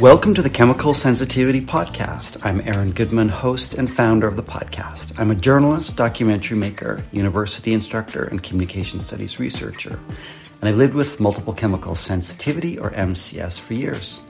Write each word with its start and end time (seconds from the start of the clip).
Welcome 0.00 0.34
to 0.34 0.42
the 0.42 0.50
Chemical 0.52 0.94
Sensitivity 0.94 1.60
Podcast. 1.60 2.44
I'm 2.44 2.60
Aaron 2.62 2.90
Goodman, 2.90 3.28
host 3.28 3.74
and 3.74 3.88
founder 3.88 4.26
of 4.26 4.34
the 4.34 4.42
podcast. 4.42 5.16
I'm 5.16 5.30
a 5.30 5.36
journalist, 5.36 5.96
documentary 5.96 6.58
maker, 6.58 7.04
university 7.12 7.72
instructor, 7.72 8.24
and 8.24 8.42
communication 8.42 8.98
studies 8.98 9.38
researcher. 9.38 10.00
And 10.60 10.68
I've 10.68 10.76
lived 10.76 10.94
with 10.94 11.20
multiple 11.20 11.52
chemical 11.52 11.94
sensitivity, 11.94 12.76
or 12.76 12.90
MCS, 12.90 13.60
for 13.60 13.74
years. 13.74 14.22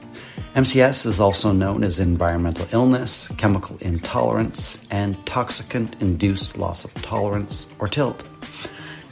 MCS 0.53 1.07
is 1.07 1.19
also 1.19 1.53
known 1.53 1.83
as 1.83 1.99
environmental 1.99 2.67
illness, 2.71 3.29
chemical 3.37 3.77
intolerance, 3.81 4.79
and 4.91 5.17
toxicant 5.25 5.99
induced 6.01 6.55
loss 6.55 6.85
of 6.85 6.93
tolerance, 7.01 7.67
or 7.79 7.87
TILT. 7.87 8.23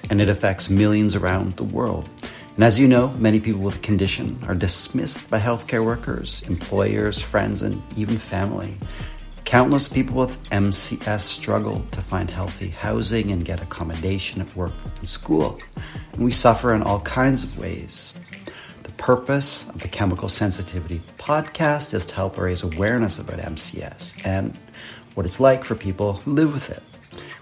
And 0.10 0.22
it 0.22 0.30
affects 0.30 0.70
millions 0.70 1.16
around 1.16 1.58
the 1.58 1.64
world. 1.64 2.10
And 2.56 2.64
as 2.64 2.80
you 2.80 2.88
know, 2.88 3.10
many 3.18 3.40
people 3.40 3.62
with 3.62 3.76
the 3.76 3.80
condition 3.80 4.40
are 4.48 4.54
dismissed 4.54 5.28
by 5.30 5.40
healthcare 5.40 5.84
workers, 5.84 6.44
employers, 6.44 7.20
friends, 7.20 7.64
and 7.64 7.82
even 7.98 8.20
family. 8.20 8.78
Countless 9.44 9.90
people 9.90 10.16
with 10.16 10.42
MCS 10.50 11.22
struggle 11.22 11.86
to 11.92 12.02
find 12.02 12.30
healthy 12.30 12.70
housing 12.70 13.32
and 13.32 13.44
get 13.44 13.62
accommodation 13.62 14.42
at 14.42 14.56
work 14.56 14.74
and 14.98 15.08
school. 15.08 15.60
And 16.14 16.24
we 16.24 16.32
suffer 16.32 16.74
in 16.74 16.84
all 16.84 17.02
kinds 17.02 17.44
of 17.44 17.58
ways. 17.58 18.14
The 18.84 18.92
purpose 18.94 19.68
of 19.70 19.82
the 19.82 19.88
Chemical 19.88 20.30
Sensitivity 20.30 21.02
podcast 21.18 21.94
is 21.94 22.06
to 22.08 22.16
help 22.16 22.38
raise 22.38 22.64
awareness 22.64 23.18
about 23.20 23.40
MCS 23.40 24.24
and 24.26 24.58
what 25.16 25.26
it's 25.26 25.40
like 25.40 25.64
for 25.64 25.76
people 25.76 26.14
who 26.14 26.34
live 26.34 26.54
with 26.54 26.70
it. 26.70 26.84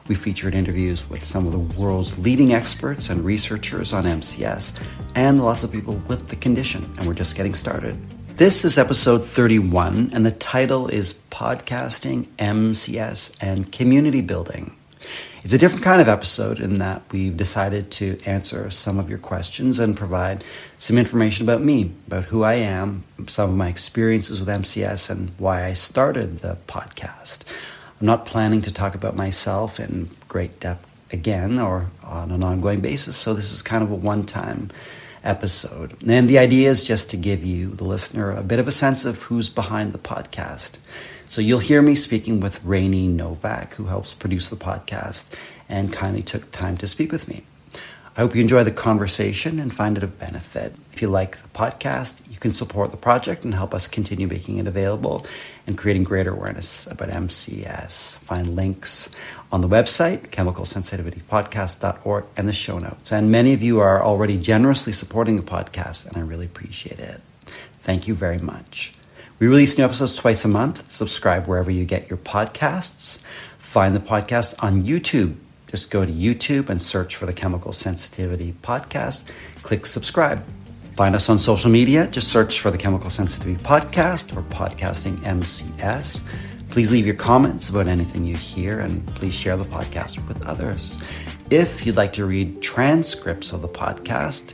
We 0.08 0.16
featured 0.16 0.56
interviews 0.56 1.10
with 1.10 1.24
some 1.24 1.46
of 1.46 1.52
the 1.52 1.80
world's 1.80 2.18
leading 2.18 2.54
experts 2.54 3.10
and 3.10 3.24
researchers 3.24 3.94
on 3.94 4.06
MCS 4.06 4.84
and 5.16 5.44
lots 5.44 5.64
of 5.64 5.72
people 5.72 6.02
with 6.08 6.28
the 6.28 6.36
condition, 6.36 6.84
and 6.98 7.08
we're 7.08 7.14
just 7.14 7.36
getting 7.36 7.54
started. 7.54 7.98
This 8.38 8.66
is 8.66 8.78
episode 8.78 9.24
31, 9.24 10.12
and 10.14 10.26
the 10.26 10.32
title 10.32 10.88
is 10.88 11.14
Podcasting, 11.30 12.26
MCS, 12.40 13.36
and 13.40 13.72
Community 13.72 14.22
Building. 14.22 14.76
It's 15.44 15.54
a 15.54 15.58
different 15.58 15.84
kind 15.84 16.02
of 16.02 16.08
episode 16.08 16.60
in 16.60 16.80
that 16.80 17.02
we've 17.12 17.36
decided 17.36 17.90
to 17.92 18.20
answer 18.26 18.70
some 18.70 19.00
of 19.00 19.10
your 19.10 19.18
questions 19.18 19.80
and 19.80 19.98
provide 19.98 20.44
some 20.78 20.98
information 20.98 21.46
about 21.46 21.64
me, 21.64 21.92
about 22.08 22.26
who 22.26 22.44
I 22.44 22.56
am, 22.56 23.04
some 23.28 23.50
of 23.50 23.56
my 23.56 23.68
experiences 23.68 24.40
with 24.40 24.50
MCS, 24.50 25.10
and 25.10 25.32
why 25.38 25.66
I 25.66 25.74
started 25.74 26.40
the 26.40 26.58
podcast. 26.68 27.44
I'm 28.02 28.08
not 28.08 28.26
planning 28.26 28.64
to 28.64 28.74
talk 28.74 28.96
about 28.96 29.16
myself 29.16 29.80
in 29.80 30.10
great 30.28 30.60
depth 30.60 30.90
again 31.12 31.60
or 31.60 31.92
on 32.04 32.32
an 32.32 32.42
ongoing 32.42 32.82
basis, 32.82 33.16
so 33.16 33.36
this 33.36 33.52
is 33.52 33.62
kind 33.62 33.84
of 33.84 33.92
a 33.92 33.96
one 33.96 34.24
time 34.24 34.72
episode. 35.24 35.96
And 36.10 36.28
the 36.28 36.40
idea 36.40 36.72
is 36.72 36.84
just 36.84 37.12
to 37.12 37.18
give 37.18 37.46
you, 37.46 37.70
the 37.70 37.84
listener, 37.84 38.32
a 38.32 38.42
bit 38.42 38.58
of 38.58 38.68
a 38.68 38.72
sense 38.72 39.06
of 39.06 39.22
who's 39.22 39.52
behind 39.52 39.94
the 39.94 40.00
podcast. 40.00 40.80
So 41.28 41.42
you'll 41.42 41.60
hear 41.60 41.84
me 41.84 41.94
speaking 41.94 42.40
with 42.40 42.64
Rainey 42.64 43.08
Novak, 43.08 43.76
who 43.76 43.86
helps 43.86 44.16
produce 44.16 44.50
the 44.50 44.56
podcast 44.56 45.32
and 45.70 45.94
kindly 45.94 46.24
took 46.24 46.52
time 46.52 46.78
to 46.78 46.88
speak 46.88 47.12
with 47.12 47.28
me. 47.28 47.44
I 48.18 48.22
hope 48.22 48.36
you 48.36 48.42
enjoy 48.42 48.66
the 48.66 48.72
conversation 48.72 49.58
and 49.58 49.74
find 49.74 49.96
it 49.96 50.04
of 50.04 50.20
benefit. 50.20 50.76
If 50.92 51.02
you 51.02 51.08
like 51.08 51.42
the 51.42 51.48
podcast, 51.48 52.22
you 52.30 52.38
can 52.38 52.52
support 52.52 52.92
the 52.92 52.98
project 52.98 53.46
and 53.46 53.54
help 53.54 53.74
us 53.74 53.88
continue 53.88 54.28
making 54.28 54.58
it 54.58 54.68
available 54.68 55.26
and 55.66 55.78
creating 55.78 56.04
greater 56.04 56.34
awareness 56.34 56.88
about 56.88 57.08
MCS. 57.08 58.18
Find 58.18 58.54
links 58.54 59.10
on 59.50 59.62
the 59.62 59.70
website, 59.70 60.28
chemicalsensitivitypodcast.org, 60.30 62.26
and 62.36 62.50
the 62.50 62.54
show 62.54 62.80
notes. 62.80 63.14
And 63.14 63.32
many 63.32 63.54
of 63.54 63.64
you 63.64 63.80
are 63.80 64.04
already 64.04 64.38
generously 64.38 64.92
supporting 64.92 65.38
the 65.38 65.44
podcast, 65.44 66.06
and 66.06 66.18
I 66.18 66.20
really 66.20 66.48
appreciate 66.48 67.00
it. 67.00 67.22
Thank 67.82 68.10
you 68.10 68.14
very 68.14 68.40
much. 68.40 68.94
We 69.40 69.48
release 69.48 69.78
new 69.78 69.86
episodes 69.86 70.16
twice 70.16 70.44
a 70.44 70.50
month. 70.50 70.92
Subscribe 70.92 71.48
wherever 71.48 71.72
you 71.72 71.86
get 71.86 72.10
your 72.10 72.18
podcasts. 72.18 73.20
Find 73.58 73.96
the 73.96 74.02
podcast 74.02 74.54
on 74.60 74.82
YouTube 74.82 75.38
just 75.72 75.90
go 75.90 76.06
to 76.06 76.12
YouTube 76.12 76.70
and 76.70 76.80
search 76.82 77.16
for 77.16 77.26
the 77.26 77.32
Chemical 77.32 77.72
Sensitivity 77.72 78.54
Podcast. 78.62 79.32
Click 79.64 79.86
subscribe. 79.86 80.44
Find 80.98 81.16
us 81.16 81.30
on 81.30 81.40
social 81.40 81.72
media. 81.72 82.08
Just 82.08 82.28
search 82.28 82.60
for 82.60 82.72
the 82.72 82.78
Chemical 82.78 83.10
Sensitivity 83.10 83.64
Podcast 83.64 84.36
or 84.36 84.42
Podcasting 84.44 85.16
MCS. 85.20 86.28
Please 86.68 86.92
leave 86.92 87.06
your 87.06 87.16
comments 87.16 87.70
about 87.70 87.88
anything 87.88 88.26
you 88.26 88.36
hear 88.36 88.82
and 88.82 89.08
please 89.16 89.34
share 89.34 89.56
the 89.56 89.64
podcast 89.64 90.28
with 90.28 90.46
others. 90.46 91.00
If 91.50 91.86
you'd 91.86 91.96
like 91.96 92.12
to 92.14 92.26
read 92.26 92.62
transcripts 92.62 93.54
of 93.54 93.62
the 93.62 93.70
podcast, 93.70 94.54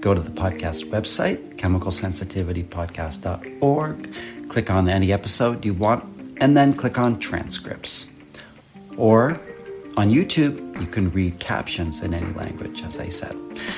go 0.00 0.14
to 0.14 0.22
the 0.22 0.30
podcast 0.30 0.88
website, 0.88 1.56
chemicalsensitivitypodcast.org, 1.56 4.14
click 4.48 4.70
on 4.70 4.88
any 4.88 5.12
episode 5.12 5.66
you 5.66 5.74
want, 5.74 6.02
and 6.38 6.56
then 6.56 6.72
click 6.72 6.98
on 6.98 7.18
transcripts. 7.18 8.06
Or 8.96 9.38
on 9.96 10.10
YouTube, 10.10 10.78
you 10.78 10.86
can 10.86 11.10
read 11.10 11.38
captions 11.38 12.02
in 12.02 12.12
any 12.12 12.30
language, 12.34 12.82
as 12.82 12.98
I 12.98 13.08
said. 13.08 13.34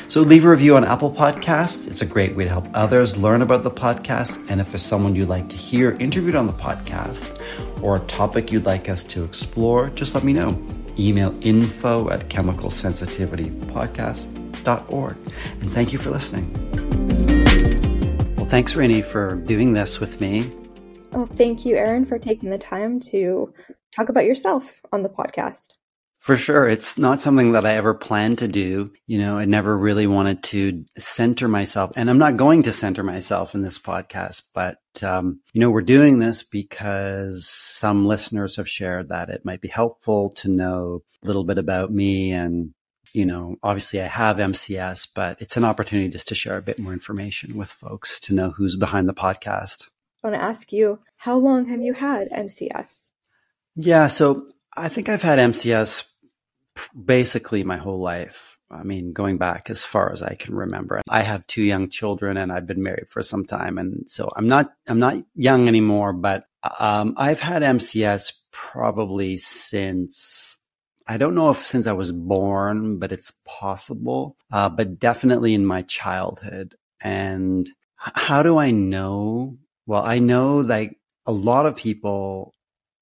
So 0.09 0.23
leave 0.23 0.45
a 0.45 0.51
review 0.51 0.77
on 0.77 0.85
Apple 0.85 1.13
Podcasts. 1.13 1.87
It's 1.87 2.03
a 2.03 2.07
great 2.07 2.35
way 2.35 2.43
to 2.43 2.51
help 2.51 2.67
others 2.75 3.17
learn 3.17 3.41
about 3.41 3.63
the 3.63 3.71
podcast. 3.71 4.45
And 4.51 4.61
if 4.61 4.71
there's 4.71 4.83
someone 4.83 5.15
you'd 5.15 5.29
like 5.29 5.49
to 5.51 5.57
hear 5.57 5.93
interviewed 6.01 6.35
on 6.35 6.49
the 6.49 6.53
podcast 6.53 7.41
or 7.83 7.95
a 7.97 8.01
topic 8.01 8.51
you'd 8.51 8.65
like 8.65 8.89
us 8.89 9.05
to 9.05 9.23
explore, 9.23 9.91
just 9.91 10.17
let 10.17 10.25
me 10.25 10.33
know. 10.33 10.61
Email 10.99 11.33
info 11.43 12.11
at 12.11 12.29
chemicalsensitivitypodcast.org. 12.29 15.17
And 15.61 15.73
thank 15.73 15.93
you 15.93 16.01
for 16.01 16.11
listening. 16.11 16.53
Well, 18.37 18.47
thanks, 18.47 18.75
Rainey, 18.75 19.03
for 19.03 19.37
doing 19.37 19.73
this 19.73 20.01
with 20.01 20.21
me. 20.21 20.53
Well, 21.13 21.27
thank 21.27 21.65
you, 21.65 21.77
Aaron, 21.77 22.05
for 22.05 22.19
taking 22.19 22.51
the 22.51 22.59
time 22.59 22.99
to 23.13 23.55
talk 23.93 24.09
about 24.09 24.25
yourself 24.25 24.81
on 24.93 25.05
the 25.05 25.09
podcast. 25.09 25.78
For 26.19 26.37
sure. 26.37 26.69
It's 26.69 26.99
not 26.99 27.23
something 27.23 27.53
that 27.53 27.65
I 27.65 27.75
ever 27.75 27.95
planned 27.95 28.39
to 28.39 28.49
do. 28.49 28.93
You 29.07 29.19
know, 29.19 29.39
I 29.39 29.45
never 29.45 29.77
really 29.77 30.07
wanted 30.07 30.43
to 30.45 30.85
center 30.99 31.47
myself 31.49 31.93
and 31.97 32.11
I'm 32.11 32.19
not 32.19 32.37
going 32.37 32.65
to 32.65 32.73
center 32.73 33.03
myself 33.03 33.55
in 33.55 33.63
this 33.63 33.79
podcast, 33.79 34.43
but, 34.53 34.79
um, 35.03 35.41
you 35.53 35.61
know, 35.61 35.71
we're 35.71 35.81
doing 35.83 36.19
this 36.19 36.43
because 36.43 37.49
some 37.49 38.07
listeners 38.07 38.57
have 38.57 38.69
shared 38.69 39.11
that 39.11 39.31
it 39.31 39.45
might 39.45 39.61
be 39.61 39.69
helpful 39.69 40.31
to 40.31 40.49
know 40.49 41.03
a 41.23 41.27
little 41.27 41.45
bit 41.45 41.57
about 41.57 41.93
me 41.93 42.33
and, 42.33 42.75
you 43.15 43.25
know, 43.25 43.57
obviously 43.63 44.03
I 44.03 44.07
have 44.07 44.37
MCS, 44.39 45.09
but 45.15 45.41
it's 45.41 45.57
an 45.57 45.65
opportunity 45.65 46.09
just 46.09 46.29
to 46.29 46.35
share 46.35 46.59
a 46.59 46.63
bit 46.63 46.81
more 46.81 46.93
information 46.93 47.57
with 47.57 47.71
folks 47.71 48.19
to 48.21 48.35
know 48.35 48.51
who's 48.51 48.77
behind 48.77 49.09
the 49.09 49.15
podcast. 49.15 49.89
I 50.23 50.29
want 50.29 50.41
to 50.41 50.45
ask 50.45 50.73
you, 50.73 50.99
how 51.17 51.37
long 51.37 51.67
have 51.67 51.81
you 51.81 51.93
had 51.93 52.29
MCS? 52.31 53.09
Yeah. 53.77 54.09
So 54.09 54.49
I 54.79 54.89
think 54.89 55.09
I've 55.09 55.23
had 55.23 55.39
MCS 55.39 56.09
basically 57.05 57.65
my 57.65 57.77
whole 57.77 57.99
life. 57.99 58.59
I 58.71 58.83
mean, 58.83 59.13
going 59.13 59.39
back 59.39 59.71
as 59.71 59.85
far 59.85 60.13
as 60.13 60.23
I 60.23 60.35
can 60.35 60.55
remember. 60.55 61.01
I 61.09 61.23
have 61.23 61.47
two 61.47 61.63
young 61.63 61.89
children 61.89 62.37
and 62.37 62.53
I've 62.53 62.67
been 62.67 62.83
married 62.83 63.09
for 63.09 63.23
some 63.23 63.47
time. 63.47 63.79
And 63.79 64.09
so 64.09 64.31
I'm 64.37 64.47
not, 64.47 64.71
I'm 64.87 64.99
not 64.99 65.17
young 65.35 65.69
anymore, 65.69 66.13
but, 66.13 66.45
um, 66.79 67.15
I've 67.17 67.41
had 67.41 67.63
MCS 67.63 68.35
probably 68.51 69.39
since, 69.39 70.59
I 71.07 71.17
don't 71.17 71.35
know 71.35 71.49
if 71.51 71.65
since 71.65 71.87
I 71.87 71.93
was 71.93 72.13
born, 72.13 72.99
but 72.99 73.11
it's 73.11 73.33
possible, 73.47 74.37
uh, 74.53 74.69
but 74.69 74.99
definitely 74.99 75.55
in 75.55 75.65
my 75.65 75.83
childhood. 75.83 76.75
And 77.01 77.69
how 77.97 78.43
do 78.43 78.59
I 78.59 78.71
know? 78.71 79.57
Well, 79.87 80.03
I 80.03 80.19
know 80.19 80.65
that 80.65 80.91
a 81.25 81.33
lot 81.33 81.65
of 81.65 81.77
people 81.77 82.53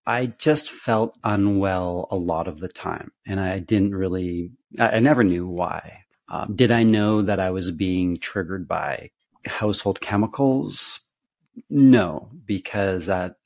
I 0.07 0.27
just 0.27 0.71
felt 0.71 1.17
unwell 1.25 2.07
a 2.11 2.17
lot 2.17 2.47
of 2.47 2.61
the 2.61 2.69
time, 2.69 3.13
and 3.27 3.41
I 3.41 3.59
didn't 3.59 3.95
really, 3.95 4.53
I, 4.79 5.01
never 5.01 5.25
knew 5.25 5.49
why. 5.49 6.05
Um, 6.29 6.55
did 6.55 6.71
I 6.71 6.85
know 6.85 7.23
that 7.23 7.41
I 7.41 7.51
was 7.51 7.71
being 7.71 8.17
triggered 8.17 8.69
by 8.69 9.11
household 9.47 10.01
chemicals? 10.01 11.01
No, 11.69 12.31
because 12.45 13.09
at, 13.09 13.37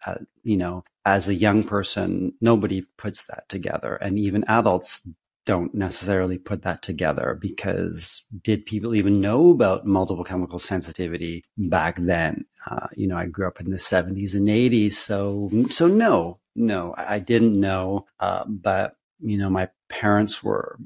you 0.42 0.56
know, 0.56 0.84
as 1.04 1.28
a 1.28 1.34
young 1.34 1.62
person, 1.62 2.34
nobody 2.40 2.82
puts 2.98 3.22
that 3.24 3.48
together, 3.48 3.94
and 3.94 4.18
even 4.18 4.44
adults 4.46 5.08
don't 5.50 5.74
necessarily 5.74 6.38
put 6.38 6.62
that 6.62 6.80
together 6.80 7.36
because 7.40 8.22
did 8.40 8.64
people 8.64 8.94
even 8.94 9.20
know 9.20 9.50
about 9.50 9.84
multiple 9.84 10.22
chemical 10.22 10.60
sensitivity 10.60 11.42
back 11.58 11.96
then? 11.96 12.44
Uh, 12.70 12.86
you 12.94 13.08
know, 13.08 13.16
I 13.16 13.26
grew 13.26 13.48
up 13.48 13.60
in 13.60 13.72
the 13.72 13.76
70s 13.76 14.36
and 14.36 14.46
80s, 14.46 14.92
so 14.92 15.50
so 15.68 15.88
no, 15.88 16.38
no, 16.54 16.94
I 16.96 17.18
didn't 17.18 17.58
know. 17.58 18.06
Uh, 18.20 18.44
but 18.46 18.94
you 19.18 19.38
know, 19.38 19.50
my 19.50 19.68
parents 19.88 20.40
were 20.44 20.78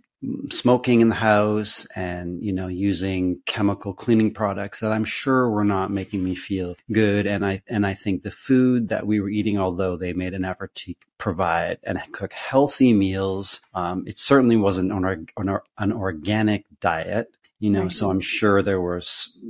smoking 0.51 1.01
in 1.01 1.09
the 1.09 1.15
house 1.15 1.87
and 1.97 2.43
you 2.43 2.53
know 2.53 2.69
using 2.69 3.41
chemical 3.47 3.93
cleaning 3.93 4.33
products 4.33 4.81
that 4.81 4.93
I'm 4.93 5.05
sure 5.05 5.49
were 5.51 5.65
not 5.65 5.91
making 5.91 6.23
me 6.23 6.35
feel 6.35 6.77
good 6.93 7.27
and 7.27 7.45
I 7.45 7.63
and 7.69 7.87
I 7.87 7.95
think 7.95 8.23
the 8.23 8.31
food 8.31 8.89
that 8.89 9.07
we 9.07 9.21
were 9.21 9.29
eating 9.29 9.59
although 9.59 9.97
they 9.97 10.13
made 10.13 10.35
an 10.35 10.45
effort 10.45 10.75
to 10.77 10.95
provide 11.19 11.79
and 11.83 12.01
cook 12.13 12.33
healthy 12.33 12.93
meals 12.93 13.61
um, 13.75 14.05
it 14.07 14.19
certainly 14.19 14.57
wasn't 14.57 14.93
an, 14.93 15.27
an, 15.37 15.59
an 15.79 15.93
organic 15.93 16.65
diet 16.81 17.35
you 17.65 17.71
know, 17.71 17.85
right. 17.85 17.93
so 17.93 18.11
I'm 18.11 18.21
sure 18.21 18.61
there 18.61 18.81
were 18.81 19.01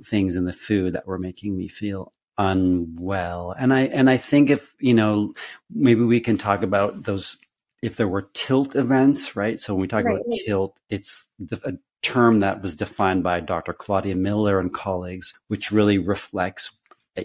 things 0.05 0.37
in 0.37 0.45
the 0.45 0.53
food 0.53 0.93
that 0.93 1.05
were 1.05 1.19
making 1.19 1.57
me 1.57 1.67
feel 1.67 2.13
unwell. 2.39 3.55
And 3.59 3.73
I, 3.73 3.87
and 3.87 4.09
I 4.09 4.19
think 4.19 4.51
if, 4.51 4.73
you 4.79 4.95
know, 4.95 5.35
maybe 5.69 6.03
we 6.03 6.21
can 6.21 6.37
talk 6.37 6.63
about 6.63 7.03
those, 7.03 7.37
if 7.85 7.97
there 7.97 8.09
were 8.09 8.31
tilt 8.33 8.75
events, 8.75 9.37
right? 9.37 9.61
So 9.61 9.75
when 9.75 9.83
we 9.83 9.89
talk 9.89 10.07
right. 10.07 10.15
about 10.15 10.33
tilt, 10.47 10.81
it's 10.89 11.29
the, 11.39 11.61
a 11.69 11.73
term 12.03 12.41
that 12.41 12.63
was 12.63 12.77
defined 12.77 13.23
by 13.23 13.41
Dr. 13.41 13.75
Claudia 13.75 14.17
Miller 14.17 14.59
and 14.59 14.73
colleagues, 14.73 15.35
which 15.49 15.71
really 15.71 15.99
reflects 15.99 16.75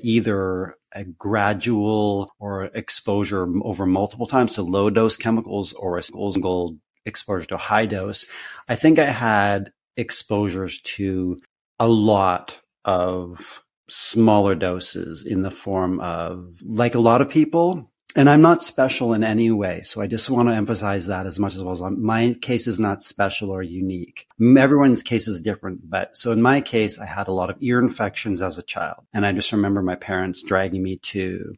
either 0.04 0.76
a 0.92 1.06
gradual 1.06 2.34
or 2.40 2.66
exposure 2.66 3.48
over 3.64 3.86
multiple 3.86 4.28
times 4.28 4.56
to 4.56 4.62
low 4.62 4.90
dose 4.90 5.16
chemicals 5.16 5.72
or 5.72 5.98
a 5.98 6.04
single 6.04 6.78
exposure 7.06 7.48
to 7.48 7.58
high 7.58 7.86
dose. 7.86 8.26
I 8.68 8.76
think 8.76 9.00
I 9.00 9.06
had 9.06 9.72
exposures 9.96 10.82
to 10.82 11.40
a 11.80 11.88
lot 11.88 12.60
of 12.84 13.64
smaller 13.88 14.56
doses 14.56 15.26
in 15.26 15.42
the 15.42 15.52
form 15.52 16.02
of 16.02 16.56
like 16.62 16.96
a 16.96 17.00
lot 17.00 17.22
of 17.22 17.30
people 17.30 17.90
and 18.16 18.30
I'm 18.30 18.42
not 18.42 18.64
special 18.64 19.14
in 19.14 19.24
any 19.24 19.52
way. 19.52 19.82
So 19.82 20.02
I 20.02 20.08
just 20.08 20.30
want 20.30 20.50
to 20.50 20.56
emphasize 20.56 21.08
that 21.08 21.26
as 21.28 21.40
much 21.40 21.56
as 21.56 21.62
possible. 21.62 21.92
My 21.92 22.34
case 22.42 22.66
is 22.66 22.80
not 22.80 23.04
special 23.04 23.52
or 23.52 23.62
unique. 23.62 24.28
Everyone's 24.42 25.04
case 25.04 25.28
is 25.28 25.42
different. 25.42 25.88
But 25.90 26.18
so 26.18 26.32
in 26.32 26.42
my 26.42 26.62
case, 26.62 27.00
I 27.00 27.06
had 27.06 27.28
a 27.28 27.34
lot 27.34 27.50
of 27.50 27.58
ear 27.60 27.80
infections 27.80 28.42
as 28.42 28.58
a 28.58 28.64
child. 28.64 29.06
And 29.14 29.26
I 29.26 29.32
just 29.32 29.52
remember 29.52 29.82
my 29.84 29.96
parents 29.96 30.42
dragging 30.42 30.82
me 30.82 30.98
to 30.98 31.54